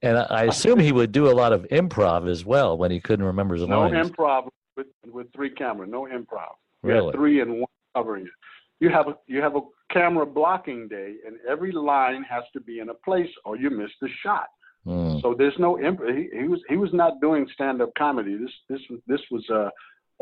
and 0.03 0.19
I 0.19 0.45
assume 0.45 0.79
he 0.79 0.93
would 0.93 1.13
do 1.13 1.31
a 1.31 1.35
lot 1.35 1.53
of 1.53 1.63
improv 1.69 2.29
as 2.29 2.45
well 2.45 2.77
when 2.77 2.91
he 2.91 3.01
couldn't 3.01 3.25
remember 3.25 3.55
his 3.55 3.67
no 3.67 3.81
lines. 3.81 3.93
No 3.93 4.05
improv 4.05 4.49
with, 4.77 4.87
with 5.07 5.33
three 5.35 5.51
cameras, 5.51 5.91
no 5.91 6.03
improv. 6.03 6.55
Really? 6.83 7.13
three 7.13 7.41
and 7.41 7.61
one 7.61 7.69
covering 7.95 8.25
it. 8.25 8.33
You 8.81 8.89
have 8.89 9.09
a 9.09 9.17
you 9.27 9.43
have 9.43 9.57
a 9.57 9.61
camera 9.93 10.25
blocking 10.25 10.89
day, 10.89 11.17
and 11.27 11.37
every 11.49 11.73
line 11.73 12.23
has 12.23 12.45
to 12.55 12.61
be 12.61 12.79
in 12.79 12.89
a 12.89 12.95
place, 12.95 13.29
or 13.45 13.57
you 13.57 13.69
miss 13.69 13.91
the 14.01 14.09
shot. 14.23 14.47
Mm. 14.87 15.21
So 15.21 15.35
there's 15.37 15.59
no 15.59 15.77
improv. 15.77 16.17
He, 16.17 16.29
he, 16.39 16.49
was 16.49 16.61
he 16.69 16.77
was 16.79 16.91
not 16.95 17.21
doing 17.21 17.47
stand 17.53 17.83
up 17.83 17.91
comedy. 17.99 18.39
This 18.39 18.51
this 18.71 18.81
this 19.07 19.21
was 19.31 19.45
a 19.51 19.55
uh, 19.55 19.71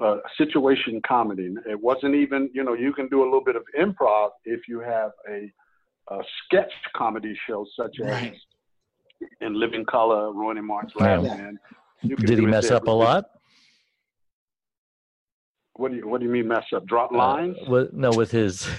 uh, 0.03 0.17
situation 0.37 1.01
comedy. 1.07 1.55
It 1.69 1.81
wasn't 1.81 2.15
even, 2.15 2.51
you 2.53 2.65
know, 2.65 2.75
you 2.75 2.93
can 2.93 3.09
do 3.09 3.23
a 3.23 3.25
little 3.25 3.45
bit 3.45 3.57
of 3.57 3.63
improv 3.79 4.31
if 4.45 4.61
you 4.69 4.81
have 4.81 5.13
a, 5.29 5.53
a 6.15 6.19
sketch 6.45 6.73
comedy 6.97 7.37
show 7.49 7.67
such 7.79 7.97
right. 8.01 8.33
as 8.33 9.29
in 9.41 9.59
Living 9.59 9.85
Color, 9.85 10.33
Rowan 10.33 10.59
and 10.59 10.67
Mark's 10.67 10.93
Lab. 10.97 11.25
Yeah. 11.25 11.51
Did 12.17 12.39
he 12.39 12.47
mess 12.47 12.71
up 12.71 12.87
a 12.87 12.93
lot? 12.93 13.25
what 15.79 15.93
do 15.93 15.97
you 15.97 16.09
What 16.09 16.21
do 16.21 16.27
you 16.27 16.33
mean 16.33 16.49
mess 16.49 16.65
up? 16.75 16.87
Drop 16.87 17.13
lines? 17.13 17.57
Uh, 17.67 17.71
with, 17.71 17.93
no, 17.93 18.11
with 18.11 18.33
his, 18.33 18.69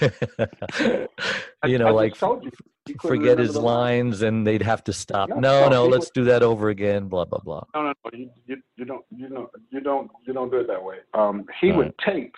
you 1.64 1.78
know, 1.78 1.86
I 1.86 1.90
like 1.90 2.12
just 2.12 2.20
told 2.20 2.44
you, 2.44 2.50
forget 2.94 3.38
his 3.38 3.54
the 3.54 3.60
lines, 3.60 4.22
and 4.22 4.46
they'd 4.46 4.62
have 4.62 4.84
to 4.84 4.92
stop. 4.92 5.28
Yeah, 5.28 5.36
no, 5.36 5.62
no, 5.62 5.68
no, 5.68 5.84
he 5.84 5.92
let's 5.92 6.10
do 6.10 6.24
that 6.24 6.42
over 6.42 6.68
again. 6.68 7.08
Blah 7.08 7.26
blah 7.26 7.40
blah. 7.40 7.64
No, 7.74 7.82
no, 7.82 7.92
no. 8.04 8.10
You, 8.12 8.30
you, 8.46 8.56
you 8.76 8.84
don't, 8.84 9.04
you 9.16 9.28
know, 9.28 9.50
you 9.70 9.80
don't, 9.80 10.10
you 10.26 10.32
don't 10.32 10.50
do 10.50 10.58
it 10.58 10.66
that 10.66 10.82
way. 10.82 10.96
Um, 11.14 11.46
he 11.60 11.70
All 11.70 11.78
would 11.78 11.94
tape 12.04 12.34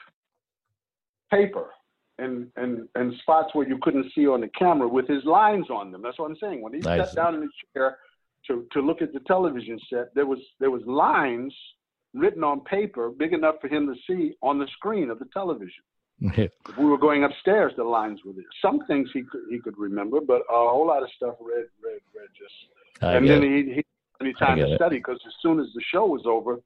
paper 1.31 1.71
and 2.19 2.49
and 2.57 2.89
and 2.95 3.15
spots 3.23 3.55
where 3.55 3.67
you 3.67 3.79
couldn't 3.83 4.07
see 4.15 4.27
on 4.27 4.41
the 4.41 4.49
camera 4.59 4.89
with 4.89 5.09
his 5.09 5.25
lines 5.25 5.71
on 5.71 5.91
them. 5.91 6.03
That's 6.03 6.19
what 6.19 6.31
I'm 6.31 6.37
saying. 6.37 6.63
When 6.63 6.73
he 6.73 6.81
I 6.81 6.99
sat 6.99 7.11
see. 7.11 7.17
down 7.17 7.35
in 7.35 7.41
the 7.41 7.49
chair 7.75 7.99
to 8.49 8.67
to 8.73 8.81
look 8.81 9.03
at 9.03 9.13
the 9.13 9.21
television 9.21 9.79
set, 9.91 10.15
there 10.15 10.27
was 10.27 10.39
there 10.61 10.71
was 10.71 10.83
lines 10.87 11.55
written 12.15 12.45
on 12.45 12.61
paper 12.61 13.11
big 13.11 13.33
enough 13.33 13.57
for 13.61 13.69
him 13.69 13.87
to 13.87 13.95
see 14.07 14.35
on 14.43 14.59
the 14.59 14.67
screen 14.75 15.11
of 15.11 15.19
the 15.19 15.27
television. 15.33 15.83
If 16.69 16.77
we 16.79 16.87
were 16.87 16.99
going 16.99 17.25
upstairs, 17.25 17.73
the 17.77 17.85
lines 17.85 18.21
were 18.25 18.33
there. 18.33 18.45
Some 18.61 18.87
things 18.87 19.09
he 19.13 19.23
could 19.23 19.43
he 19.51 19.59
could 19.59 19.77
remember, 19.77 20.21
but 20.21 20.43
a 20.43 20.69
whole 20.71 20.87
lot 20.87 21.03
of 21.03 21.09
stuff 21.17 21.35
read 21.41 21.67
read 21.83 22.01
read 22.15 22.29
just 22.39 23.03
I 23.03 23.17
and 23.17 23.29
then 23.29 23.43
it. 23.43 23.67
he, 23.67 23.75
he 23.75 23.85
any 24.21 24.33
time 24.35 24.59
to 24.59 24.73
it. 24.73 24.77
study 24.77 24.99
because 24.99 25.19
as 25.27 25.33
soon 25.43 25.59
as 25.59 25.67
the 25.75 25.83
show 25.93 26.07
was 26.07 26.23
over 26.27 26.61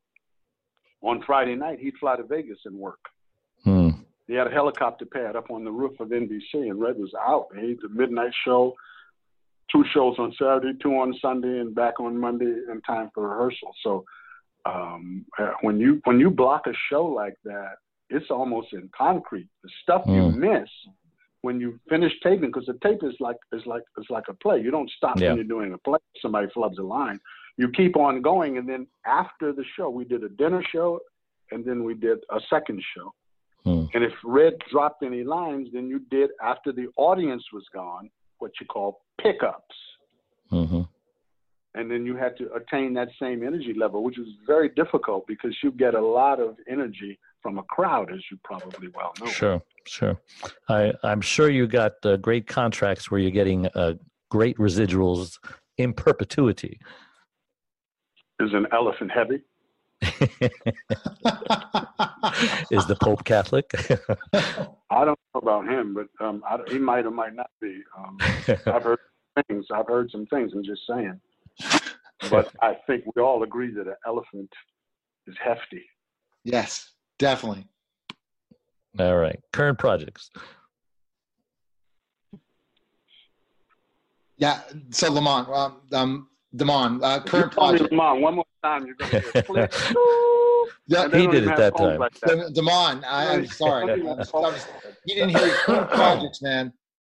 on 1.03 1.23
Friday 1.23 1.55
night, 1.55 1.79
he'd 1.79 1.95
fly 1.99 2.17
to 2.17 2.25
Vegas 2.25 2.59
and 2.65 2.77
work. 2.77 2.99
Hmm. 3.65 3.91
He 4.27 4.35
had 4.35 4.47
a 4.47 4.51
helicopter 4.51 5.07
pad 5.07 5.37
up 5.37 5.51
on 5.51 5.65
the 5.65 5.71
roof 5.71 5.99
of 6.01 6.09
NBC, 6.09 6.55
and 6.55 6.81
Red 6.81 6.99
was 6.99 7.13
out. 7.19 7.47
He 7.59 7.71
had 7.71 7.79
the 7.81 7.89
midnight 7.89 8.33
show, 8.45 8.75
two 9.71 9.85
shows 9.95 10.17
on 10.19 10.35
Saturday, 10.39 10.77
two 10.83 10.93
on 10.93 11.15
Sunday, 11.23 11.61
and 11.61 11.75
back 11.75 12.01
on 12.01 12.19
Monday 12.19 12.45
in 12.45 12.81
time 12.87 13.11
for 13.15 13.29
rehearsal. 13.29 13.73
So 13.83 14.05
um, 14.65 15.25
when 15.63 15.79
you 15.79 16.01
when 16.05 16.19
you 16.19 16.31
block 16.31 16.67
a 16.67 16.73
show 16.91 17.07
like 17.07 17.37
that, 17.45 17.77
it's 18.11 18.31
almost 18.31 18.73
in 18.73 18.89
concrete. 18.97 19.49
The 19.63 19.71
stuff 19.83 20.03
you 20.07 20.23
Mm. 20.23 20.37
miss 20.37 20.71
when 21.43 21.61
you 21.61 21.79
finish 21.89 22.13
taping, 22.23 22.51
because 22.51 22.67
the 22.67 22.79
tape 22.83 23.03
is 23.03 23.15
like 23.21 23.37
is 23.53 23.65
like 23.67 23.83
it's 23.99 24.11
like 24.11 24.29
a 24.29 24.35
play. 24.35 24.61
You 24.61 24.71
don't 24.71 24.91
stop 24.91 25.19
Yeah. 25.19 25.29
when 25.29 25.37
you're 25.37 25.45
doing 25.45 25.73
a 25.73 25.79
play. 25.79 25.99
Somebody 26.21 26.49
flubs 26.49 26.79
a 26.79 26.83
line. 26.83 27.21
You 27.57 27.69
keep 27.71 27.97
on 27.97 28.21
going, 28.21 28.59
and 28.59 28.69
then 28.69 28.87
after 29.07 29.53
the 29.53 29.65
show, 29.77 29.89
we 29.91 30.05
did 30.05 30.23
a 30.25 30.29
dinner 30.29 30.63
show, 30.63 31.01
and 31.53 31.65
then 31.65 31.85
we 31.85 31.95
did 31.95 32.19
a 32.31 32.41
second 32.51 32.83
show. 32.95 33.15
Hmm. 33.65 33.85
And 33.95 34.05
if 34.05 34.13
Red 34.25 34.55
dropped 34.71 35.03
any 35.03 35.25
lines, 35.25 35.73
then 35.73 35.89
you 35.89 36.01
did 36.11 36.31
after 36.41 36.71
the 36.73 36.89
audience 36.97 37.45
was 37.53 37.67
gone, 37.73 38.11
what 38.39 38.53
you 38.61 38.67
call 38.67 39.01
pickups. 39.21 39.77
hmm 40.51 40.83
And 41.75 41.91
then 41.91 42.07
you 42.07 42.17
had 42.17 42.37
to 42.39 42.53
attain 42.55 42.95
that 42.95 43.09
same 43.21 43.43
energy 43.43 43.75
level, 43.75 44.03
which 44.03 44.19
was 44.19 44.29
very 44.47 44.69
difficult 44.71 45.27
because 45.27 45.55
you 45.63 45.71
get 45.73 45.95
a 45.95 46.01
lot 46.01 46.41
of 46.41 46.57
energy 46.69 47.19
from 47.47 47.59
a 47.59 47.63
crowd, 47.63 48.13
as 48.13 48.19
you 48.29 48.37
probably 48.43 48.89
well 48.93 49.13
know. 49.21 49.27
Sure, 49.27 49.63
sure. 49.87 50.21
I, 50.69 50.93
I'm 51.05 51.21
sure 51.21 51.49
you 51.49 51.69
got 51.69 51.93
uh, 52.05 52.17
great 52.17 52.49
contracts 52.49 53.09
where 53.09 53.21
you're 53.21 53.31
getting 53.31 53.67
uh, 53.69 53.95
great 54.33 54.59
residuals 54.59 55.39
in 55.79 55.93
perpetuity. 55.93 56.81
Is 58.41 58.53
an 58.53 58.67
elephant 58.73 59.13
heavy? 59.13 59.43
Is 62.73 62.85
the 62.87 62.97
Pope 63.01 63.23
Catholic? 63.25 63.71
I 64.91 65.05
don't 65.05 65.21
know 65.33 65.41
about 65.41 65.69
him, 65.69 65.95
but 65.95 66.09
um, 66.27 66.43
I, 66.51 66.59
he 66.69 66.81
might 66.81 67.07
or 67.07 67.13
might 67.13 67.37
not 67.37 67.51
be. 67.63 67.81
Um, 67.97 68.19
I've 68.67 68.83
heard 68.83 68.99
things. 69.47 69.67
I've 69.73 69.87
heard 69.87 70.11
some 70.11 70.27
things. 70.27 70.51
I'm 70.53 70.65
just 70.65 70.83
saying. 70.91 71.21
But 72.29 72.53
I 72.61 72.77
think 72.89 73.05
we 73.15 73.23
all 73.23 73.45
agree 73.45 73.73
that 73.75 73.87
an 73.87 73.95
elephant 74.05 74.51
is 75.29 75.37
hefty. 75.41 75.85
yes, 76.43 76.96
definitely. 77.19 77.67
All 78.99 79.17
right. 79.17 79.39
Current 79.53 79.79
projects. 79.79 80.31
Yeah. 84.39 84.61
So 84.91 85.11
Lamont, 85.13 85.49
um, 85.49 85.81
um, 85.93 86.29
Damon, 86.55 87.01
uh, 87.03 87.21
current 87.23 87.53
You 87.53 87.57
call 87.59 87.73
me 87.73 87.79
project. 87.79 87.93
Lamont 87.93 88.21
one 88.23 88.35
more 88.37 88.45
time, 88.63 88.87
you're 88.87 88.95
gonna 88.97 89.23
get. 89.33 89.75
Yeah, 90.89 91.09
he 91.09 91.27
did 91.27 91.45
it 91.45 91.57
that 91.57 91.77
time. 91.77 91.99
like 91.99 92.15
that. 92.21 92.37
Lam- 92.39 92.53
Damon, 92.53 93.05
I, 93.05 93.35
I'm 93.35 93.47
sorry. 93.47 93.91
I 93.93 93.97
was- 93.97 94.31
I 94.33 94.39
was- 94.39 94.67
you 95.05 95.15
didn't 95.17 95.31
hear 95.37 95.47
your 95.49 95.57
current 95.57 95.91
projects, 95.91 96.43
man. 96.43 96.73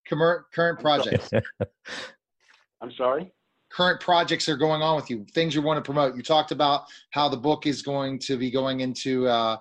Current 0.09 0.45
current 0.55 0.81
projects. 0.81 1.31
I'm 2.81 2.91
sorry. 2.93 3.31
current 3.71 4.01
projects 4.01 4.49
are 4.49 4.57
going 4.57 4.81
on 4.81 4.97
with 4.97 5.11
you, 5.11 5.27
things 5.35 5.55
you 5.55 5.61
want 5.61 5.77
to 5.77 5.83
promote. 5.87 6.17
You 6.17 6.23
talked 6.23 6.51
about 6.53 6.85
how 7.11 7.29
the 7.29 7.37
book 7.37 7.67
is 7.67 7.83
going 7.83 8.19
to 8.21 8.37
be 8.39 8.51
going 8.51 8.81
into 8.81 9.27
uh, 9.29 9.57
a, 9.57 9.61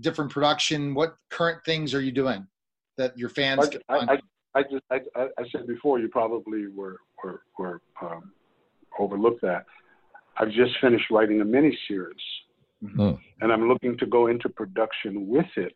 different 0.00 0.30
production. 0.30 0.94
What 0.94 1.16
current 1.30 1.64
things 1.64 1.94
are 1.94 2.00
you 2.00 2.12
doing 2.12 2.46
that 2.98 3.16
your 3.18 3.28
fans 3.28 3.68
can 3.68 3.80
I. 3.88 3.94
I, 3.96 4.18
I 4.54 4.62
just 4.62 4.84
I, 4.90 5.00
I 5.16 5.22
I 5.38 5.44
said 5.50 5.66
before 5.66 5.98
you 5.98 6.08
probably 6.08 6.66
were 6.68 6.98
were, 7.22 7.42
were 7.58 7.80
um, 8.00 8.32
overlooked 8.98 9.42
that. 9.42 9.64
I've 10.38 10.50
just 10.50 10.72
finished 10.80 11.10
writing 11.10 11.40
a 11.40 11.44
mini 11.44 11.76
series, 11.88 12.16
Mhm. 12.82 13.18
and 13.40 13.52
I'm 13.52 13.68
looking 13.68 13.96
to 13.98 14.06
go 14.06 14.26
into 14.28 14.48
production 14.48 15.28
with 15.28 15.46
it 15.56 15.74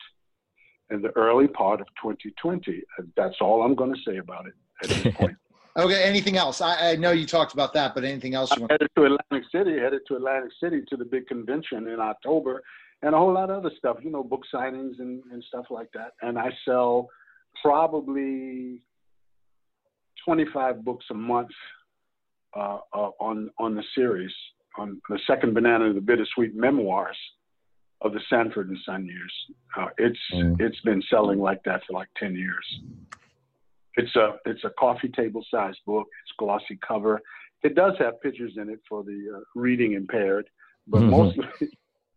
in 0.91 1.03
the 1.03 1.11
early 1.17 1.49
part 1.49 1.81
of 1.81 1.87
2020. 2.03 2.83
And 2.99 3.13
That's 3.17 3.37
all 3.41 3.63
I'm 3.63 3.75
going 3.75 3.95
to 3.95 4.01
say 4.09 4.19
about 4.19 4.47
it 4.47 4.55
at 4.83 4.89
this 4.89 5.15
point. 5.17 5.37
okay, 5.77 6.03
anything 6.05 6.37
else? 6.37 6.61
I, 6.61 6.93
I 6.93 6.97
know 6.97 7.11
you 7.13 7.27
talked 7.27 7.53
about 7.55 7.73
that, 7.75 7.95
but 7.95 8.05
anything 8.05 8.35
else 8.35 8.51
you 8.51 8.57
I'm 8.57 8.61
want? 8.63 8.73
headed 8.73 8.89
to 8.97 9.05
Atlantic 9.05 9.51
City, 9.53 9.79
headed 9.79 10.01
to 10.09 10.17
Atlantic 10.17 10.53
City 10.63 10.83
to 10.89 10.97
the 10.97 11.05
big 11.05 11.27
convention 11.27 11.89
in 11.89 12.01
October, 12.01 12.63
and 13.03 13.15
a 13.15 13.19
whole 13.19 13.33
lot 13.33 13.51
of 13.51 13.59
other 13.59 13.75
stuff, 13.79 13.99
you 14.03 14.11
know, 14.11 14.23
book 14.23 14.43
signings 14.53 14.99
and, 14.99 15.23
and 15.31 15.45
stuff 15.45 15.67
like 15.71 15.89
that. 15.95 16.13
And 16.23 16.39
I 16.39 16.51
sell 16.65 17.09
probably 17.63 18.83
25 20.25 20.85
books 20.85 21.05
a 21.11 21.15
month 21.15 21.51
uh, 22.57 22.79
uh, 22.95 23.11
on 23.21 23.51
on 23.59 23.75
the 23.75 23.83
series, 23.95 24.33
on 24.79 25.01
the 25.09 25.19
second 25.27 25.55
banana, 25.55 25.87
of 25.87 25.95
the 25.95 26.01
bittersweet 26.01 26.55
memoirs 26.55 27.17
of 28.03 28.13
the 28.13 28.21
Sanford 28.29 28.69
and 28.69 28.79
Son 28.85 29.07
years. 29.07 29.33
Uh, 29.77 29.89
it's 29.99 30.19
Mm. 30.33 30.57
it's 30.61 30.81
been 30.81 31.03
selling 31.11 31.39
like 31.39 31.63
that 31.65 31.83
for 31.87 31.93
like 31.95 32.09
10 32.19 32.35
years. 32.35 32.67
It's 33.95 34.15
a 34.17 34.37
it's 34.47 34.65
a 34.65 34.71
coffee 34.79 35.09
table 35.09 35.45
sized 35.51 35.81
book. 35.87 36.07
It's 36.25 36.33
glossy 36.39 36.79
cover. 36.87 37.21
It 37.63 37.75
does 37.75 37.95
have 37.99 38.21
pictures 38.21 38.53
in 38.57 38.69
it 38.69 38.81
for 38.89 39.03
the 39.03 39.37
uh, 39.37 39.41
reading 39.55 39.93
impaired, 39.95 40.49
but 40.87 41.03
Mhm. 41.03 41.11
mostly 41.11 41.45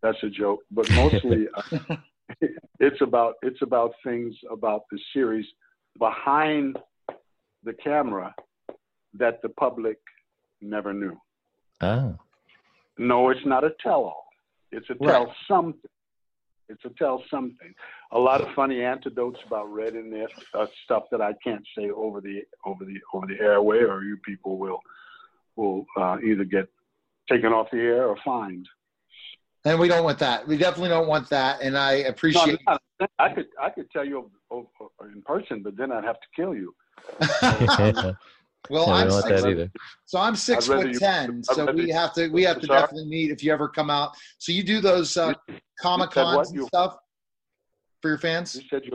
that's 0.02 0.22
a 0.22 0.30
joke. 0.30 0.60
But 0.70 0.88
mostly 0.94 1.46
uh, 1.56 1.96
it's 2.78 3.00
about 3.00 3.34
it's 3.42 3.62
about 3.62 3.92
things 4.04 4.34
about 4.50 4.82
the 4.90 4.98
series 5.12 5.46
behind 5.98 6.78
the 7.64 7.72
camera 7.74 8.34
that 9.14 9.42
the 9.42 9.48
public 9.50 9.98
never 10.60 10.92
knew. 10.92 11.16
Ah, 11.80 12.12
No, 12.98 13.30
it's 13.30 13.44
not 13.46 13.64
a 13.64 13.70
tell-all. 13.82 14.24
It's 14.72 14.88
a 14.90 14.94
Right. 14.94 15.12
tell 15.12 15.34
something. 15.48 15.90
It's 16.68 16.84
a 16.84 16.90
tell 16.90 17.22
something. 17.30 17.74
A 18.12 18.18
lot 18.18 18.40
of 18.40 18.54
funny 18.54 18.82
anecdotes 18.84 19.40
about 19.46 19.72
Red 19.72 19.94
in 19.96 20.10
there, 20.10 20.28
uh, 20.54 20.66
stuff 20.84 21.04
that 21.10 21.20
I 21.20 21.32
can't 21.42 21.66
say 21.76 21.90
over 21.90 22.20
the 22.20 22.42
over 22.64 22.84
the 22.84 22.98
over 23.12 23.26
the 23.26 23.40
airway, 23.40 23.78
or 23.78 24.04
you 24.04 24.16
people 24.18 24.56
will 24.58 24.80
will 25.56 25.84
uh, 25.96 26.18
either 26.24 26.44
get 26.44 26.68
taken 27.28 27.52
off 27.52 27.68
the 27.72 27.78
air 27.78 28.06
or 28.06 28.16
fined. 28.24 28.68
And 29.64 29.78
we 29.78 29.88
don't 29.88 30.04
want 30.04 30.18
that. 30.20 30.46
We 30.48 30.56
definitely 30.56 30.88
don't 30.88 31.06
want 31.08 31.28
that. 31.30 31.60
And 31.60 31.76
I 31.76 31.92
appreciate. 31.92 32.58
no, 32.66 32.78
I 33.18 33.28
could 33.34 33.46
I 33.60 33.68
could 33.70 33.90
tell 33.90 34.04
you 34.04 34.30
over, 34.50 34.66
over, 34.80 35.10
in 35.12 35.22
person, 35.22 35.62
but 35.62 35.76
then 35.76 35.92
I'd 35.92 36.04
have 36.04 36.16
to 36.20 36.26
kill 36.34 36.54
you. 36.54 36.74
well, 38.70 38.86
we 38.86 38.92
I'm 38.92 39.10
six, 39.10 39.42
that 39.42 39.48
either. 39.50 39.70
so 40.06 40.18
I'm 40.18 40.36
6 40.36 40.66
foot 40.66 40.86
you- 40.88 40.98
ten. 40.98 41.42
I'd 41.50 41.54
So 41.56 41.70
we 41.72 41.88
you- 41.88 41.92
have 41.94 42.14
to 42.14 42.28
we 42.28 42.42
have 42.44 42.58
to 42.60 42.66
Sorry? 42.66 42.80
definitely 42.80 43.06
meet 43.10 43.30
if 43.30 43.42
you 43.44 43.52
ever 43.52 43.68
come 43.68 43.90
out. 43.90 44.12
So 44.38 44.52
you 44.52 44.62
do 44.62 44.80
those 44.80 45.16
uh, 45.16 45.34
comic 45.80 46.12
said 46.12 46.24
cons 46.24 46.48
and 46.50 46.58
You- 46.60 46.66
stuff 46.66 46.96
for 48.00 48.08
your 48.08 48.18
fans? 48.18 48.54
You 48.56 48.62
said 48.70 48.82
you. 48.86 48.92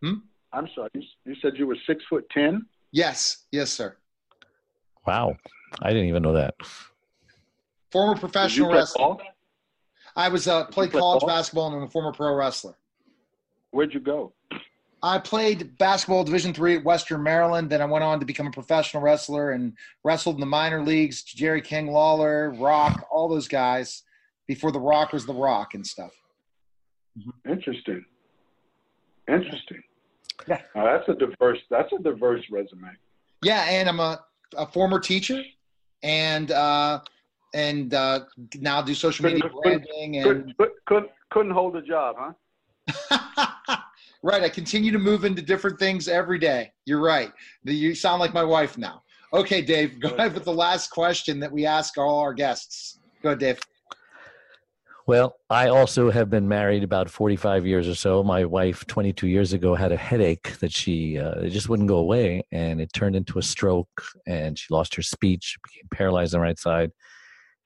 Hmm? 0.00 0.14
I'm 0.52 0.68
sorry. 0.74 0.90
You, 0.94 1.02
you 1.24 1.34
said 1.42 1.52
you 1.56 1.66
were 1.66 1.76
six 1.86 2.04
foot 2.08 2.24
ten. 2.30 2.66
Yes, 2.92 3.46
yes, 3.50 3.70
sir. 3.70 3.96
Wow, 5.06 5.36
I 5.80 5.88
didn't 5.88 6.06
even 6.08 6.22
know 6.22 6.34
that. 6.34 6.54
Former 7.92 8.16
professional 8.16 8.72
wrestler. 8.72 8.98
ball? 8.98 9.22
I 10.16 10.28
was 10.28 10.48
uh, 10.48 10.64
played 10.64 10.90
play 10.90 11.00
college 11.00 11.20
ball? 11.20 11.28
basketball 11.28 11.66
and 11.68 11.76
I'm 11.76 11.82
a 11.82 11.90
former 11.90 12.12
pro 12.12 12.34
wrestler. 12.34 12.74
Where'd 13.70 13.94
you 13.94 14.00
go? 14.00 14.32
I 15.02 15.18
played 15.18 15.76
basketball 15.78 16.24
Division 16.24 16.54
three 16.54 16.76
at 16.76 16.84
Western 16.84 17.22
Maryland. 17.22 17.68
Then 17.70 17.82
I 17.82 17.84
went 17.86 18.04
on 18.04 18.20
to 18.20 18.26
become 18.26 18.46
a 18.46 18.50
professional 18.50 19.02
wrestler 19.02 19.50
and 19.50 19.72
wrestled 20.04 20.36
in 20.36 20.40
the 20.40 20.46
minor 20.46 20.82
leagues. 20.82 21.22
Jerry 21.22 21.60
King 21.60 21.88
Lawler, 21.88 22.52
Rock, 22.52 23.06
all 23.10 23.28
those 23.28 23.48
guys 23.48 24.02
before 24.46 24.70
the 24.70 24.80
Rock 24.80 25.12
was 25.12 25.26
the 25.26 25.34
Rock 25.34 25.74
and 25.74 25.86
stuff. 25.86 26.12
Interesting. 27.48 28.04
Interesting. 29.28 29.82
Yeah. 30.46 30.60
That's 30.74 31.08
a 31.08 31.14
diverse. 31.14 31.58
That's 31.68 31.92
a 31.92 32.02
diverse 32.02 32.44
resume. 32.50 32.90
Yeah, 33.42 33.64
and 33.68 33.88
I'm 33.88 34.00
a, 34.00 34.24
a 34.56 34.66
former 34.66 35.00
teacher, 35.00 35.42
and 36.02 36.50
uh, 36.52 37.00
and 37.54 37.94
uh, 37.94 38.20
now 38.56 38.82
do 38.82 38.94
social 38.94 39.24
media 39.24 39.42
Couldn't- 39.42 39.62
branding 39.62 40.16
and 40.16 40.24
Could, 40.24 40.56
could, 40.56 40.70
could, 40.86 41.04
couldn't 41.30 41.52
hold 41.52 41.76
a 41.76 41.82
job, 41.82 42.16
huh? 42.18 43.76
right. 44.22 44.42
I 44.42 44.48
continue 44.48 44.90
to 44.92 44.98
move 44.98 45.24
into 45.24 45.42
different 45.42 45.78
things 45.78 46.08
every 46.08 46.38
day. 46.38 46.72
You're 46.84 47.00
right. 47.00 47.32
You 47.64 47.94
sound 47.94 48.20
like 48.20 48.34
my 48.34 48.44
wife 48.44 48.76
now. 48.76 49.02
Okay, 49.32 49.62
Dave, 49.62 49.98
go 50.00 50.10
ahead 50.10 50.34
with 50.34 50.44
the 50.44 50.52
last 50.52 50.90
question 50.90 51.40
that 51.40 51.50
we 51.50 51.64
ask 51.64 51.96
all 51.96 52.18
our 52.20 52.34
guests. 52.34 52.98
Go 53.22 53.30
ahead, 53.30 53.38
Dave. 53.38 53.60
Well, 55.06 55.36
I 55.50 55.68
also 55.68 56.10
have 56.10 56.30
been 56.30 56.46
married 56.46 56.84
about 56.84 57.10
45 57.10 57.66
years 57.66 57.88
or 57.88 57.94
so. 57.94 58.22
My 58.22 58.44
wife, 58.44 58.86
22 58.86 59.26
years 59.26 59.52
ago, 59.52 59.74
had 59.74 59.90
a 59.90 59.96
headache 59.96 60.58
that 60.60 60.72
she 60.72 61.18
uh, 61.18 61.40
it 61.40 61.50
just 61.50 61.68
wouldn't 61.68 61.88
go 61.88 61.96
away, 61.96 62.44
and 62.52 62.80
it 62.80 62.92
turned 62.92 63.16
into 63.16 63.38
a 63.38 63.42
stroke, 63.42 64.04
and 64.26 64.56
she 64.56 64.72
lost 64.72 64.94
her 64.94 65.02
speech, 65.02 65.58
became 65.64 65.88
paralyzed 65.92 66.34
on 66.34 66.40
the 66.40 66.42
right 66.42 66.58
side. 66.58 66.92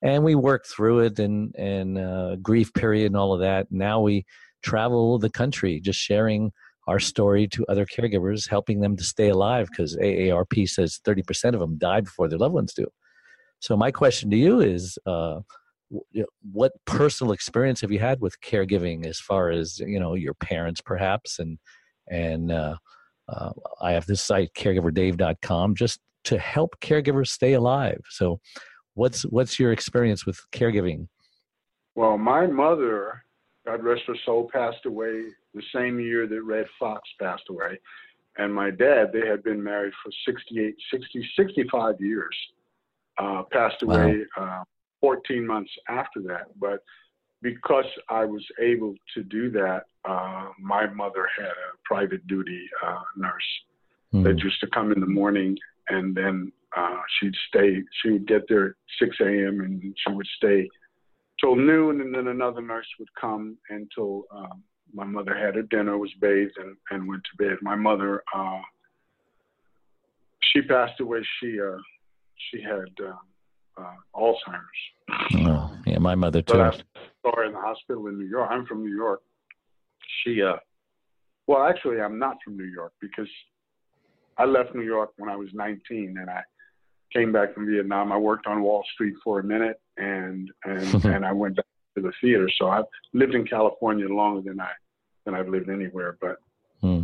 And 0.03 0.25
we 0.25 0.35
worked 0.35 0.67
through 0.67 1.01
it, 1.01 1.19
and 1.19 1.55
and 1.57 1.99
uh, 1.99 2.37
grief 2.37 2.73
period, 2.75 3.07
and 3.07 3.17
all 3.17 3.33
of 3.33 3.41
that. 3.41 3.69
Now 3.71 4.01
we 4.01 4.25
travel 4.63 5.19
the 5.19 5.31
country, 5.31 5.81
just 5.81 5.99
sharing 5.99 6.53
our 6.87 6.99
story 6.99 7.49
to 7.49 7.65
other 7.69 7.87
caregivers, 7.87 8.49
helping 8.49 8.81
them 8.81 8.97
to 8.97 9.05
stay 9.05 9.29
alive, 9.29 9.69
because 9.71 9.97
AARP 9.97 10.69
says 10.69 11.01
30% 11.05 11.55
of 11.55 11.61
them 11.61 11.79
die 11.79 12.01
before 12.01 12.29
their 12.29 12.39
loved 12.39 12.55
ones 12.55 12.75
do. 12.75 12.87
So 13.61 13.77
my 13.77 13.91
question 13.91 14.31
to 14.31 14.37
you 14.37 14.61
is. 14.61 14.99
Uh, 15.07 15.41
what 16.53 16.73
personal 16.85 17.33
experience 17.33 17.81
have 17.81 17.93
you 17.93 17.99
had 17.99 18.21
with 18.21 18.41
caregiving 18.41 19.07
as 19.07 19.21
far 19.21 19.51
as 19.51 19.79
you 19.79 20.01
know 20.01 20.15
your 20.15 20.35
parents 20.35 20.81
perhaps 20.81 21.39
and 21.39 21.59
and 22.11 22.51
uh, 22.51 22.75
uh, 23.29 23.51
i 23.81 23.93
have 23.93 24.07
this 24.07 24.23
site 24.23 24.51
caregiverdave.com 24.57 25.75
just 25.77 26.01
to 26.25 26.39
help 26.39 26.77
caregivers 26.81 27.29
stay 27.29 27.53
alive 27.53 28.01
so 28.11 28.41
what's 28.97 29.23
what's 29.23 29.59
your 29.59 29.73
experience 29.73 30.27
with 30.27 30.41
caregiving 30.53 31.09
well 31.95 32.19
my 32.19 32.47
mother 32.47 33.23
god 33.65 33.83
rest 33.83 34.03
her 34.07 34.17
soul 34.25 34.51
passed 34.53 34.85
away 34.87 35.25
the 35.55 35.63
same 35.75 35.99
year 35.99 36.27
that 36.27 36.43
Redd 36.43 36.67
Foxx 36.79 37.09
passed 37.21 37.45
away 37.49 37.79
and 38.37 38.53
my 38.53 38.71
dad 38.71 39.11
they 39.13 39.27
had 39.27 39.43
been 39.43 39.63
married 39.63 39.95
for 40.03 40.11
68 40.27 40.75
60 40.93 41.31
65 41.37 41.95
years 42.01 42.37
uh, 43.19 43.43
passed 43.51 43.83
away 43.83 44.25
wow. 44.37 44.61
Uh, 44.61 44.65
14 45.01 45.47
months 45.47 45.71
after 45.89 46.21
that. 46.23 46.47
But 46.59 46.81
because 47.43 47.85
I 48.09 48.25
was 48.25 48.45
able 48.61 48.95
to 49.15 49.23
do 49.23 49.51
that, 49.51 49.83
uh, 50.05 50.49
my 50.59 50.87
mother 50.87 51.29
had 51.37 51.47
a 51.47 51.77
private 51.85 52.27
duty 52.27 52.69
uh, 52.85 53.03
nurse 53.17 53.43
mm. 54.15 54.25
that 54.25 54.39
used 54.39 54.61
to 54.61 54.67
come 54.69 54.93
in 54.93 55.01
the 55.01 55.07
morning 55.07 55.57
and 55.89 56.15
then 56.15 56.53
uh, 56.77 57.01
she'd 57.19 57.35
stay. 57.49 57.83
She 58.03 58.11
would 58.11 58.29
get 58.29 58.43
there 58.49 58.67
at 58.67 58.75
6 59.01 59.17
a.m. 59.21 59.61
and 59.61 59.83
she 59.83 60.13
would 60.13 60.27
stay 60.37 60.69
till 61.41 61.57
noon, 61.57 62.01
and 62.01 62.15
then 62.15 62.29
another 62.29 62.61
nurse 62.61 62.87
would 62.99 63.09
come 63.21 63.57
until 63.71 64.25
um, 64.31 64.63
my 64.95 65.05
mother 65.05 65.37
had 65.37 65.55
her 65.55 65.63
dinner, 65.63 65.99
was 65.99 66.13
bathed, 66.21 66.57
and, 66.59 66.77
and 66.91 67.09
went 67.09 67.23
to 67.25 67.45
bed. 67.45 67.59
My 67.63 67.75
mother, 67.75 68.23
uh, 68.35 68.61
she 70.53 70.63
passed 70.63 71.01
away. 71.01 71.21
She 71.41 71.59
uh, 71.61 71.79
she 72.51 72.63
had 72.63 73.07
um, 73.07 73.19
uh, 73.79 73.95
Alzheimer's. 74.15 75.47
Oh, 75.47 75.77
yeah, 75.87 75.99
my 75.99 76.15
mother 76.15 76.43
too. 76.43 76.55
But 76.55 76.61
I 76.61 76.71
saw 77.23 77.37
her 77.37 77.45
in 77.45 77.53
the 77.53 77.61
hospital 77.61 78.07
in 78.07 78.19
New 78.19 78.27
York. 78.27 78.49
I'm 78.51 78.67
from 78.67 78.85
New 78.85 78.95
York. 78.95 79.23
She, 80.23 80.43
uh, 80.43 80.57
well, 81.47 81.63
actually, 81.65 82.01
I'm 82.01 82.19
not 82.19 82.37
from 82.45 82.57
New 82.57 82.65
York 82.65 82.93
because 83.01 83.29
I 84.39 84.45
left 84.45 84.75
New 84.75 84.83
York 84.83 85.13
when 85.17 85.31
I 85.31 85.37
was 85.37 85.49
19 85.53 86.17
and 86.19 86.31
I 86.31 86.43
came 87.17 87.33
back 87.33 87.55
from 87.55 87.67
Vietnam. 87.67 88.13
I 88.13 88.19
worked 88.19 88.47
on 88.47 88.63
Wall 88.63 88.85
Street 88.95 89.15
for 89.25 89.41
a 89.41 89.45
minute 89.45 89.81
and 89.97 90.51
and 90.65 91.05
and 91.05 91.25
I 91.25 91.33
went 91.33 91.57
back 91.57 91.67
to 91.97 92.03
the 92.03 92.13
theater. 92.21 92.49
So 92.59 92.69
I've 92.69 92.85
lived 93.15 93.35
in 93.35 93.47
California 93.47 94.09
longer 94.09 94.43
than 94.49 94.61
I 94.61 94.71
than 95.25 95.35
I've 95.35 95.49
lived 95.49 95.69
anywhere. 95.69 96.19
But 96.21 96.37
hmm. 96.81 97.03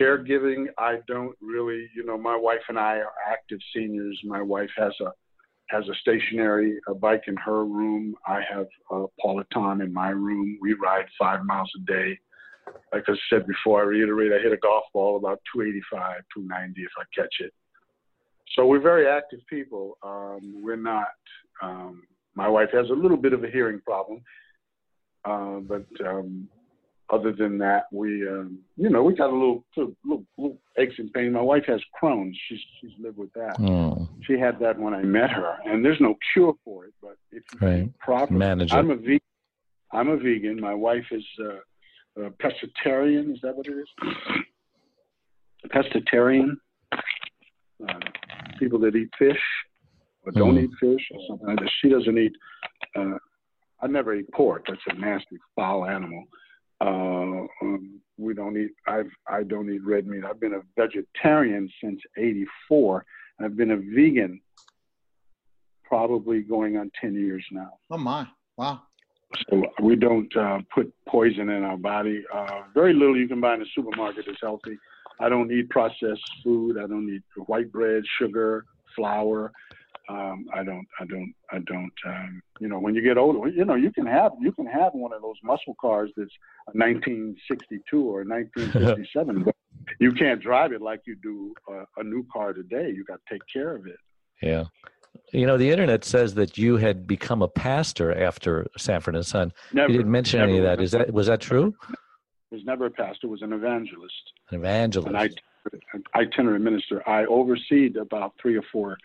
caregiving, 0.00 0.66
I 0.78 0.98
don't 1.06 1.36
really. 1.40 1.88
You 1.94 2.04
know, 2.04 2.18
my 2.18 2.36
wife 2.36 2.62
and 2.68 2.78
I 2.78 2.96
are 2.98 3.12
active 3.30 3.58
seniors. 3.74 4.18
My 4.24 4.42
wife 4.42 4.70
has 4.76 4.92
a 5.00 5.12
has 5.68 5.84
a 5.88 5.94
stationary 6.00 6.78
a 6.88 6.94
bike 6.94 7.24
in 7.28 7.36
her 7.36 7.64
room. 7.64 8.14
I 8.26 8.40
have 8.52 8.66
a 8.90 9.06
Peloton 9.20 9.82
in 9.82 9.92
my 9.92 10.10
room. 10.10 10.58
We 10.60 10.74
ride 10.74 11.06
five 11.18 11.44
miles 11.44 11.70
a 11.76 11.92
day. 11.92 12.18
Like 12.92 13.04
I 13.08 13.14
said 13.28 13.46
before, 13.46 13.80
I 13.80 13.84
reiterate, 13.84 14.32
I 14.32 14.38
hit 14.38 14.52
a 14.52 14.56
golf 14.56 14.84
ball 14.94 15.16
about 15.16 15.40
285, 15.52 16.22
290 16.34 16.82
if 16.82 16.90
I 16.96 17.02
catch 17.20 17.34
it. 17.40 17.52
So 18.56 18.66
we're 18.66 18.80
very 18.80 19.06
active 19.06 19.40
people. 19.48 19.96
Um, 20.02 20.60
we're 20.62 20.76
not. 20.76 21.08
Um, 21.62 22.02
my 22.34 22.48
wife 22.48 22.70
has 22.72 22.88
a 22.90 22.94
little 22.94 23.16
bit 23.16 23.32
of 23.32 23.44
a 23.44 23.50
hearing 23.50 23.80
problem, 23.80 24.22
uh, 25.24 25.60
but 25.60 25.86
um, 26.06 26.48
other 27.10 27.32
than 27.32 27.58
that, 27.58 27.84
we, 27.92 28.26
um, 28.28 28.58
you 28.76 28.88
know, 28.88 29.02
we 29.02 29.14
got 29.14 29.30
a 29.30 29.32
little, 29.32 29.64
little, 29.76 30.24
little 30.38 30.58
aches 30.78 30.94
and 30.98 31.12
pains. 31.12 31.32
My 31.34 31.40
wife 31.40 31.64
has 31.66 31.80
Crohn's. 32.00 32.36
She's 32.48 32.60
she's 32.80 32.90
lived 33.00 33.18
with 33.18 33.32
that. 33.34 33.56
Mm. 33.58 34.08
She 34.22 34.38
had 34.38 34.58
that 34.60 34.78
when 34.78 34.94
I 34.94 35.02
met 35.02 35.30
her, 35.30 35.58
and 35.64 35.84
there's 35.84 36.00
no 36.00 36.16
cure 36.32 36.54
for 36.64 36.86
it. 36.86 36.94
But 37.02 37.16
if 37.32 37.42
you 37.54 37.68
right. 37.68 37.98
properly, 37.98 38.38
manage 38.38 38.72
I'm 38.72 38.90
a 38.90 38.96
vegan. 38.96 39.20
I'm 39.92 40.08
a 40.08 40.16
vegan. 40.16 40.60
My 40.60 40.74
wife 40.74 41.06
is 41.10 41.24
uh, 41.40 42.22
a 42.24 42.30
pescatarian. 42.30 43.32
Is 43.32 43.40
that 43.42 43.56
what 43.56 43.66
it 43.66 43.74
is? 43.74 43.88
Pescatarian. 45.66 46.56
Uh, 47.88 47.98
people 48.58 48.78
that 48.80 48.94
eat 48.94 49.08
fish 49.18 49.40
or 50.24 50.32
don't 50.32 50.56
mm. 50.56 50.64
eat 50.64 50.70
fish 50.78 51.06
or 51.12 51.20
something 51.28 51.46
like 51.48 51.58
that. 51.58 51.70
She 51.80 51.88
doesn't 51.88 52.18
eat. 52.18 52.32
Uh, 52.96 53.16
I 53.82 53.86
never 53.86 54.14
eat 54.14 54.30
pork. 54.32 54.66
That's 54.68 54.80
a 54.88 54.94
nasty, 54.94 55.38
foul 55.56 55.86
animal. 55.86 56.24
Uh, 56.80 57.46
um, 57.62 58.00
we 58.18 58.34
don't 58.34 58.56
eat. 58.56 58.70
I've 58.86 59.10
I 59.28 59.42
don't 59.42 59.70
eat 59.70 59.84
red 59.84 60.06
meat. 60.06 60.24
I've 60.24 60.40
been 60.40 60.54
a 60.54 60.62
vegetarian 60.76 61.68
since 61.82 62.00
'84, 62.16 63.04
and 63.38 63.46
I've 63.46 63.56
been 63.56 63.72
a 63.72 63.76
vegan 63.76 64.40
probably 65.84 66.40
going 66.42 66.76
on 66.76 66.88
10 67.00 67.14
years 67.14 67.44
now. 67.50 67.72
Oh 67.90 67.98
my! 67.98 68.26
Wow. 68.56 68.82
So 69.48 69.62
we 69.82 69.96
don't 69.96 70.34
uh, 70.36 70.58
put 70.74 70.92
poison 71.08 71.50
in 71.50 71.62
our 71.64 71.76
body. 71.76 72.24
Uh, 72.32 72.62
very 72.74 72.92
little 72.92 73.16
you 73.16 73.28
can 73.28 73.40
buy 73.40 73.54
in 73.54 73.60
the 73.60 73.66
supermarket 73.74 74.26
is 74.28 74.36
healthy. 74.40 74.76
I 75.20 75.28
don't 75.28 75.48
need 75.48 75.68
processed 75.68 76.28
food. 76.42 76.78
I 76.78 76.86
don't 76.86 77.06
need 77.06 77.22
white 77.46 77.70
bread, 77.70 78.02
sugar, 78.18 78.64
flour. 78.96 79.52
Um, 80.08 80.46
I 80.52 80.64
don't, 80.64 80.86
I 80.98 81.04
don't, 81.04 81.32
I 81.52 81.58
don't. 81.58 81.92
Um, 82.04 82.42
you 82.58 82.68
know, 82.68 82.80
when 82.80 82.94
you 82.94 83.02
get 83.02 83.16
older, 83.16 83.48
you 83.48 83.64
know, 83.64 83.76
you 83.76 83.92
can 83.92 84.06
have 84.06 84.32
you 84.40 84.50
can 84.50 84.66
have 84.66 84.92
one 84.92 85.12
of 85.12 85.22
those 85.22 85.36
muscle 85.44 85.76
cars 85.80 86.10
that's 86.16 86.32
a 86.68 86.76
1962 86.76 87.96
or 88.00 88.24
1957, 88.24 89.42
but 89.44 89.54
you 90.00 90.12
can't 90.12 90.42
drive 90.42 90.72
it 90.72 90.82
like 90.82 91.02
you 91.06 91.16
do 91.22 91.54
a, 91.68 92.00
a 92.00 92.02
new 92.02 92.26
car 92.32 92.52
today. 92.52 92.90
You 92.90 93.04
got 93.04 93.20
to 93.26 93.34
take 93.34 93.42
care 93.52 93.76
of 93.76 93.86
it. 93.86 93.98
Yeah. 94.42 94.64
You 95.32 95.46
know, 95.46 95.56
the 95.56 95.70
internet 95.70 96.04
says 96.04 96.34
that 96.34 96.58
you 96.58 96.76
had 96.76 97.06
become 97.06 97.42
a 97.42 97.48
pastor 97.48 98.16
after 98.16 98.66
Sanford 98.76 99.14
and 99.14 99.26
Son. 99.26 99.52
Never, 99.72 99.90
you 99.90 99.98
didn't 99.98 100.12
mention 100.12 100.40
any 100.40 100.58
of 100.58 100.64
that. 100.64 100.80
Is 100.80 100.92
that 100.92 101.12
was 101.12 101.28
that 101.28 101.40
true? 101.40 101.74
Was 102.50 102.64
never 102.64 102.86
a 102.86 102.90
pastor. 102.90 103.28
Was 103.28 103.42
an 103.42 103.52
evangelist. 103.52 104.32
An 104.50 104.58
evangelist. 104.58 105.40
An 105.92 106.02
itinerant 106.14 106.64
minister. 106.64 107.08
I 107.08 107.24
overseed 107.26 107.96
about 107.96 108.34
three 108.40 108.56
or 108.56 108.64
four 108.72 108.96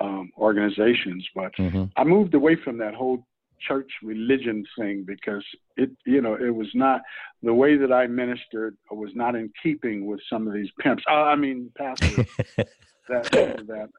um, 0.00 0.30
organizations. 0.38 1.26
But 1.34 1.54
mm-hmm. 1.56 1.84
I 1.96 2.04
moved 2.04 2.34
away 2.34 2.56
from 2.56 2.78
that 2.78 2.94
whole 2.94 3.26
church 3.66 3.90
religion 4.02 4.64
thing 4.78 5.04
because 5.06 5.44
it, 5.76 5.90
you 6.04 6.20
know, 6.20 6.34
it 6.34 6.54
was 6.54 6.68
not 6.74 7.00
the 7.42 7.54
way 7.54 7.76
that 7.76 7.92
I 7.92 8.06
ministered 8.06 8.76
was 8.90 9.10
not 9.14 9.34
in 9.34 9.52
keeping 9.62 10.06
with 10.06 10.20
some 10.28 10.46
of 10.46 10.54
these 10.54 10.68
pimps. 10.80 11.04
Uh, 11.08 11.14
I 11.14 11.36
mean, 11.36 11.70
pastors. 11.76 12.26
that 13.08 13.30
that 13.32 13.90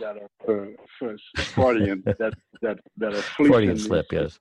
that 0.00 0.16
are 0.48 0.68
uh, 1.02 1.16
Freudian 1.54 2.02
that 2.06 2.34
that 2.60 2.78
that 2.96 3.14
are 3.14 3.22
Freudian 3.22 3.78
slip, 3.78 4.12
yes. 4.12 4.38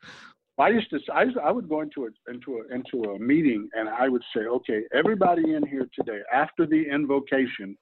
I 0.59 0.69
used 0.69 0.89
to 0.91 0.99
I, 1.13 1.23
used, 1.23 1.37
I 1.37 1.51
would 1.51 1.67
go 1.67 1.81
into 1.81 2.05
a 2.05 2.31
into 2.31 2.59
a 2.59 2.75
into 2.75 3.09
a 3.11 3.19
meeting 3.19 3.69
and 3.73 3.89
I 3.89 4.09
would 4.09 4.23
say, 4.35 4.41
okay, 4.41 4.83
everybody 4.93 5.53
in 5.53 5.65
here 5.65 5.87
today 5.95 6.19
after 6.31 6.65
the 6.67 6.83
invocation, 6.89 7.75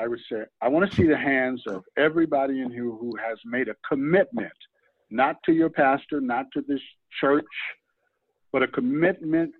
I 0.00 0.08
would 0.08 0.20
say, 0.30 0.42
I 0.60 0.68
want 0.68 0.90
to 0.90 0.96
see 0.96 1.06
the 1.06 1.16
hands 1.16 1.62
of 1.68 1.84
everybody 1.96 2.60
in 2.60 2.70
here 2.70 2.84
who 2.84 3.12
has 3.16 3.38
made 3.44 3.68
a 3.68 3.74
commitment, 3.88 4.52
not 5.10 5.36
to 5.44 5.52
your 5.52 5.70
pastor, 5.70 6.20
not 6.20 6.46
to 6.54 6.64
this 6.66 6.80
church, 7.20 7.44
but 8.52 8.62
a 8.62 8.68
commitment 8.68 9.52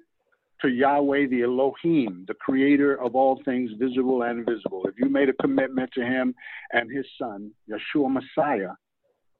to 0.62 0.68
Yahweh, 0.68 1.26
the 1.28 1.42
Elohim, 1.42 2.24
the 2.26 2.34
creator 2.34 3.00
of 3.00 3.14
all 3.14 3.40
things 3.44 3.70
visible 3.78 4.22
and 4.22 4.40
invisible. 4.40 4.84
If 4.86 4.94
you 4.98 5.08
made 5.08 5.28
a 5.28 5.34
commitment 5.34 5.90
to 5.94 6.04
him 6.04 6.34
and 6.72 6.90
his 6.90 7.06
son, 7.20 7.52
Yeshua 7.70 8.10
Messiah, 8.10 8.70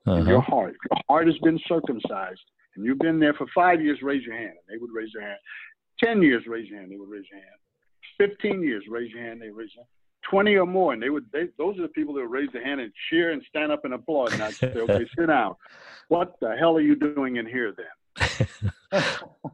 uh-huh. 0.06 0.20
in 0.20 0.26
your 0.26 0.40
heart, 0.40 0.76
your 0.90 1.00
heart 1.08 1.26
has 1.26 1.36
been 1.38 1.58
circumcised, 1.66 2.40
and 2.78 2.86
you've 2.86 3.00
been 3.00 3.18
there 3.18 3.34
for 3.34 3.46
five 3.52 3.82
years, 3.82 3.98
raise 4.02 4.24
your 4.24 4.36
hand. 4.36 4.54
They 4.68 4.76
would 4.78 4.92
raise 4.92 5.10
their 5.12 5.26
hand. 5.26 5.38
Ten 6.02 6.22
years, 6.22 6.44
raise 6.46 6.68
your 6.68 6.78
hand. 6.78 6.92
They 6.92 6.96
would 6.96 7.10
raise 7.10 7.24
your 7.30 7.40
hand. 7.40 7.50
Fifteen 8.16 8.62
years, 8.62 8.84
raise 8.88 9.10
your 9.10 9.22
hand. 9.22 9.42
They 9.42 9.50
raise 9.50 9.70
your 9.74 9.82
hand. 9.82 9.88
20 10.30 10.56
or 10.56 10.66
more, 10.66 10.92
and 10.92 11.02
they 11.02 11.10
would. 11.10 11.26
They, 11.32 11.48
those 11.58 11.76
are 11.78 11.82
the 11.82 11.88
people 11.88 12.14
that 12.14 12.20
would 12.20 12.30
raise 12.30 12.50
their 12.52 12.64
hand 12.64 12.80
and 12.80 12.92
cheer 13.10 13.32
and 13.32 13.42
stand 13.48 13.72
up 13.72 13.84
and 13.84 13.94
applaud. 13.94 14.32
And 14.32 14.42
I'd 14.42 14.54
say, 14.54 14.68
"Okay, 14.76 15.06
sit 15.18 15.26
down. 15.26 15.56
What 16.08 16.38
the 16.40 16.54
hell 16.56 16.76
are 16.76 16.80
you 16.80 16.94
doing 16.94 17.36
in 17.36 17.46
here 17.46 17.74
then?" 17.74 19.02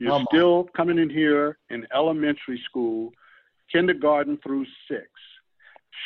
You're 0.00 0.24
still 0.32 0.64
coming 0.74 0.98
in 0.98 1.10
here 1.10 1.58
in 1.68 1.86
elementary 1.94 2.60
school, 2.64 3.12
kindergarten 3.70 4.38
through 4.42 4.64
six. 4.88 5.06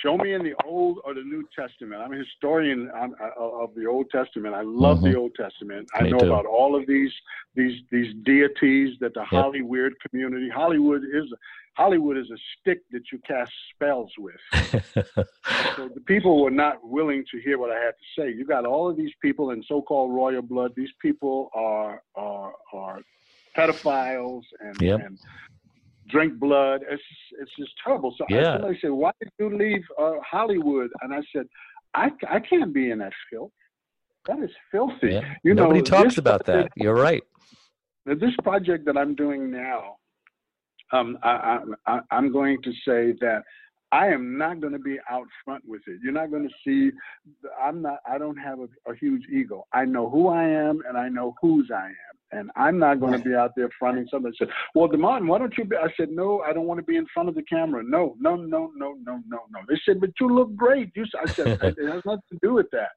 Show 0.03 0.17
me 0.17 0.33
in 0.33 0.43
the 0.43 0.55
Old 0.65 0.99
or 1.05 1.15
the 1.15 1.23
New 1.23 1.47
Testament. 1.55 2.01
I'm 2.01 2.13
a 2.13 2.17
historian 2.17 2.91
on, 2.91 3.15
uh, 3.21 3.29
of 3.39 3.75
the 3.75 3.87
Old 3.87 4.09
Testament. 4.11 4.55
I 4.55 4.63
love 4.63 4.99
Mhm. 4.99 5.13
the 5.13 5.15
Old 5.19 5.35
Testament. 5.35 5.89
I 5.95 6.05
Me 6.05 6.11
know 6.11 6.19
too. 6.19 6.27
about 6.27 6.47
all 6.47 6.75
of 6.75 6.87
these 6.87 7.13
these 7.55 7.83
these 7.91 8.13
deities 8.25 8.99
that 9.01 9.15
the 9.15 9.25
Hollywood 9.25 9.95
community. 10.01 10.49
Hollywood 10.49 11.03
is 11.05 11.33
Hollywood 11.75 12.17
is 12.17 12.31
a 12.31 12.39
stick 12.61 12.81
that 12.93 13.11
you 13.13 13.19
cast 13.27 13.53
spells 13.75 14.13
with. 14.19 14.41
So 15.77 15.89
the 15.89 16.01
people 16.01 16.41
were 16.43 16.51
not 16.51 16.87
willing 16.87 17.25
to 17.33 17.39
hear 17.41 17.59
what 17.59 17.71
I 17.71 17.79
had 17.81 17.95
to 17.99 18.21
say. 18.21 18.31
You 18.33 18.45
got 18.45 18.65
all 18.65 18.89
of 18.89 18.97
these 18.97 19.13
people 19.21 19.51
in 19.51 19.63
so-called 19.65 20.13
royal 20.15 20.43
blood. 20.43 20.73
These 20.77 20.93
people 21.01 21.51
are 21.55 22.03
are 22.15 22.55
are 22.73 23.01
pedophiles 23.57 24.43
and, 24.61 24.81
Yep. 24.81 25.01
and 25.01 25.19
drink 26.15 26.39
blood. 26.39 26.81
It's 26.89 27.03
just, 27.11 27.43
it's 27.43 27.51
just 27.59 27.73
terrible. 27.83 28.15
So 28.17 28.25
Yeah. 28.29 28.55
somebody 28.55 28.79
said, 28.81 28.91
"Why 28.91 29.13
did 29.21 29.31
you 29.39 29.49
leave 29.65 29.85
uh, 29.99 30.15
Hollywood?" 30.33 30.91
And 31.03 31.13
I 31.19 31.21
said, 31.35 31.47
"I 31.95 32.07
I 32.37 32.39
can't 32.41 32.73
be 32.73 32.91
in 32.93 32.99
that 33.05 33.13
filth. 33.29 33.53
That 34.29 34.39
is 34.47 34.51
filthy." 34.71 35.13
yeah. 35.17 35.35
You 35.43 35.55
know, 35.55 35.65
Nobody 35.65 35.83
talks 35.83 36.15
this 36.15 36.19
about 36.19 36.47
that. 36.47 36.71
You're 36.77 37.01
right. 37.09 37.23
this 38.07 38.37
project 38.43 38.85
that 38.87 38.97
I'm 38.97 39.15
doing 39.15 39.51
now, 39.51 39.97
um, 40.93 41.19
I, 41.23 41.31
I, 41.31 41.59
I, 41.93 42.01
I'm 42.17 42.31
going 42.33 42.57
to 42.63 42.73
say 42.87 43.03
that 43.21 43.43
I 43.93 44.09
am 44.09 44.37
not 44.45 44.61
going 44.61 44.73
to 44.73 44.85
be 44.93 44.99
out 45.11 45.27
front 45.45 45.63
with 45.67 45.83
it. 45.87 46.01
You're 46.03 46.19
not 46.21 46.31
going 46.31 46.49
to 46.49 46.55
see. 46.65 46.79
I'm 47.63 47.83
not. 47.83 47.99
I 48.13 48.19
don't 48.19 48.37
have 48.49 48.59
a, 48.61 48.69
a 48.91 48.95
huge 49.03 49.25
ego. 49.33 49.67
I 49.73 49.85
know 49.85 50.11
who 50.11 50.29
I 50.29 50.45
am, 50.45 50.77
and 50.89 50.97
I 50.97 51.09
know 51.09 51.35
whose 51.41 51.71
I 51.75 51.87
am. 51.87 52.14
And 52.35 52.51
I'm 52.57 52.79
not 52.79 52.99
going 52.99 53.13
to 53.13 53.19
be 53.19 53.35
out 53.35 53.53
there 53.57 53.71
fronting 53.79 54.09
somebody. 54.11 54.35
Said, 54.39 54.49
"Well, 54.75 54.89
Demond, 54.89 55.27
why 55.29 55.39
don't 55.39 55.57
you 55.57 55.65
be?" 55.65 55.77
I 55.77 55.89
said, 55.97 56.11
"No, 56.11 56.41
I 56.41 56.53
don't 56.53 56.67
want 56.67 56.79
to 56.79 56.85
be 56.85 56.97
in 56.97 57.07
front 57.15 57.29
of 57.29 57.35
the 57.35 57.43
camera. 57.45 57.83
No, 57.85 58.17
no, 58.19 58.35
no, 58.35 58.73
no, 58.75 58.95
no, 59.05 59.21
no, 59.29 59.41
no." 59.51 59.61
They 59.69 59.81
said, 59.87 60.01
"But 60.01 60.11
you 60.21 60.29
look 60.29 60.55
great." 60.57 60.91
You, 60.97 61.05
I 61.23 61.31
said, 61.31 61.47
"It 61.63 61.89
has 61.89 62.03
nothing 62.05 62.23
to 62.33 62.39
do 62.43 62.55
with 62.55 62.67
that." 62.73 62.89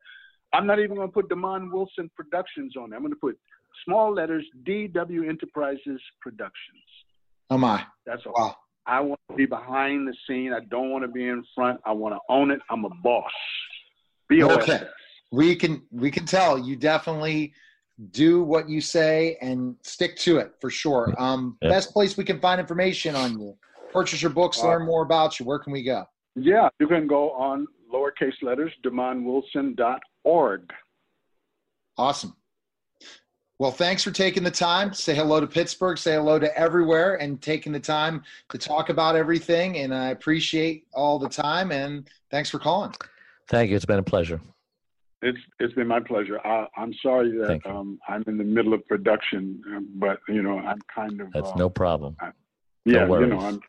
I'm 0.53 0.65
not 0.65 0.79
even 0.79 0.95
going 0.95 1.07
to 1.07 1.13
put 1.13 1.29
Demond 1.29 1.71
Wilson 1.71 2.09
Productions 2.15 2.75
on. 2.77 2.89
there. 2.89 2.97
I'm 2.97 3.03
going 3.03 3.13
to 3.13 3.19
put 3.19 3.37
small 3.85 4.13
letters 4.13 4.45
DW 4.65 5.27
Enterprises 5.29 6.01
Productions. 6.21 6.83
Oh 7.49 7.57
my! 7.57 7.85
That's 8.05 8.23
all. 8.25 8.33
Wow. 8.35 8.55
I 8.87 9.01
want 9.01 9.19
to 9.29 9.35
be 9.35 9.45
behind 9.45 10.07
the 10.07 10.15
scene. 10.27 10.53
I 10.53 10.61
don't 10.71 10.89
want 10.89 11.03
to 11.03 11.09
be 11.09 11.27
in 11.27 11.43
front. 11.53 11.79
I 11.85 11.91
want 11.91 12.15
to 12.15 12.19
own 12.29 12.51
it. 12.51 12.61
I'm 12.69 12.85
a 12.85 12.89
boss. 13.03 13.31
BOSS. 14.29 14.57
Okay. 14.57 14.79
We 15.31 15.55
can 15.55 15.83
we 15.91 16.09
can 16.09 16.25
tell 16.25 16.57
you 16.57 16.75
definitely 16.75 17.53
do 18.11 18.43
what 18.43 18.69
you 18.69 18.79
say 18.79 19.37
and 19.41 19.75
stick 19.81 20.15
to 20.17 20.37
it 20.37 20.53
for 20.61 20.69
sure. 20.69 21.13
Um, 21.17 21.57
Yeah. 21.61 21.69
best 21.69 21.91
place 21.93 22.15
we 22.15 22.23
can 22.23 22.39
find 22.39 22.59
information 22.59 23.15
on 23.15 23.39
you, 23.39 23.57
purchase 23.91 24.21
your 24.21 24.31
books, 24.31 24.63
Uh, 24.63 24.67
learn 24.67 24.85
more 24.85 25.03
about 25.03 25.39
you. 25.39 25.45
Where 25.45 25.59
can 25.59 25.73
we 25.73 25.83
go? 25.83 26.05
Yeah, 26.35 26.69
you 26.79 26.87
can 26.87 27.07
go 27.07 27.31
on 27.31 27.67
lowercase 27.91 28.41
letters, 28.43 28.71
demondwilson.org. 28.83 30.71
Awesome. 31.97 32.35
Well, 33.59 33.71
thanks 33.71 34.03
for 34.03 34.11
taking 34.11 34.43
the 34.43 34.51
time. 34.51 34.93
Say 34.93 35.15
hello 35.15 35.39
to 35.39 35.47
Pittsburgh. 35.47 35.97
Say 35.97 36.13
hello 36.13 36.37
to 36.37 36.55
everywhere, 36.55 37.15
and 37.15 37.41
taking 37.41 37.71
the 37.71 37.79
time 37.79 38.23
to 38.49 38.57
talk 38.59 38.89
about 38.89 39.15
everything. 39.15 39.79
And 39.79 39.95
I 39.95 40.09
appreciate 40.09 40.85
all 40.93 41.17
the 41.17 41.29
time. 41.29 41.71
And 41.71 42.07
thanks 42.29 42.51
for 42.51 42.59
calling. 42.59 42.93
Thank 43.47 43.71
you. 43.71 43.75
It's 43.75 43.85
been 43.85 43.97
a 43.97 44.03
pleasure. 44.03 44.39
It's 45.21 45.37
it's 45.59 45.73
been 45.73 45.87
my 45.87 45.99
pleasure. 45.99 46.39
I, 46.45 46.67
I'm 46.77 46.93
sorry 47.01 47.31
that 47.37 47.61
um, 47.65 47.99
I'm 48.07 48.23
in 48.27 48.37
the 48.37 48.43
middle 48.43 48.73
of 48.73 48.87
production, 48.87 49.61
um, 49.75 49.87
but 49.95 50.19
you 50.27 50.43
know 50.43 50.59
I'm 50.59 50.79
kind 50.93 51.21
of 51.21 51.33
That's 51.33 51.49
uh, 51.49 51.57
no 51.57 51.69
problem. 51.69 52.15
yeah, 52.85 53.07
you 53.07 53.25
know 53.25 53.39
I'm 53.39 53.59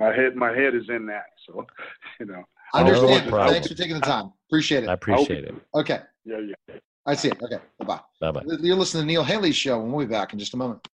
my 0.00 0.14
head 0.14 0.34
my 0.34 0.52
head 0.52 0.74
is 0.74 0.88
in 0.88 1.06
that, 1.06 1.26
so 1.46 1.66
you 2.20 2.26
know 2.26 2.42
I 2.72 2.80
understand. 2.80 3.28
problem. 3.28 3.54
Thanks 3.54 3.68
for 3.68 3.74
taking 3.74 3.96
the 3.96 4.00
time. 4.00 4.32
Appreciate 4.48 4.84
it. 4.84 4.88
I 4.88 4.94
appreciate 4.94 5.44
it. 5.44 5.54
Okay. 5.74 6.00
yeah 6.24 6.38
yeah. 6.38 6.76
I 7.04 7.14
see 7.14 7.28
it. 7.28 7.42
Okay. 7.42 7.58
Bye 7.78 7.84
bye. 7.84 8.00
Bye 8.20 8.30
bye. 8.30 8.42
You're 8.60 8.76
listening 8.76 9.02
to 9.02 9.06
Neil 9.06 9.24
Haley's 9.24 9.56
show, 9.56 9.82
and 9.82 9.92
we'll 9.92 10.06
be 10.06 10.10
back 10.10 10.32
in 10.32 10.38
just 10.38 10.54
a 10.54 10.56
moment. 10.56 10.86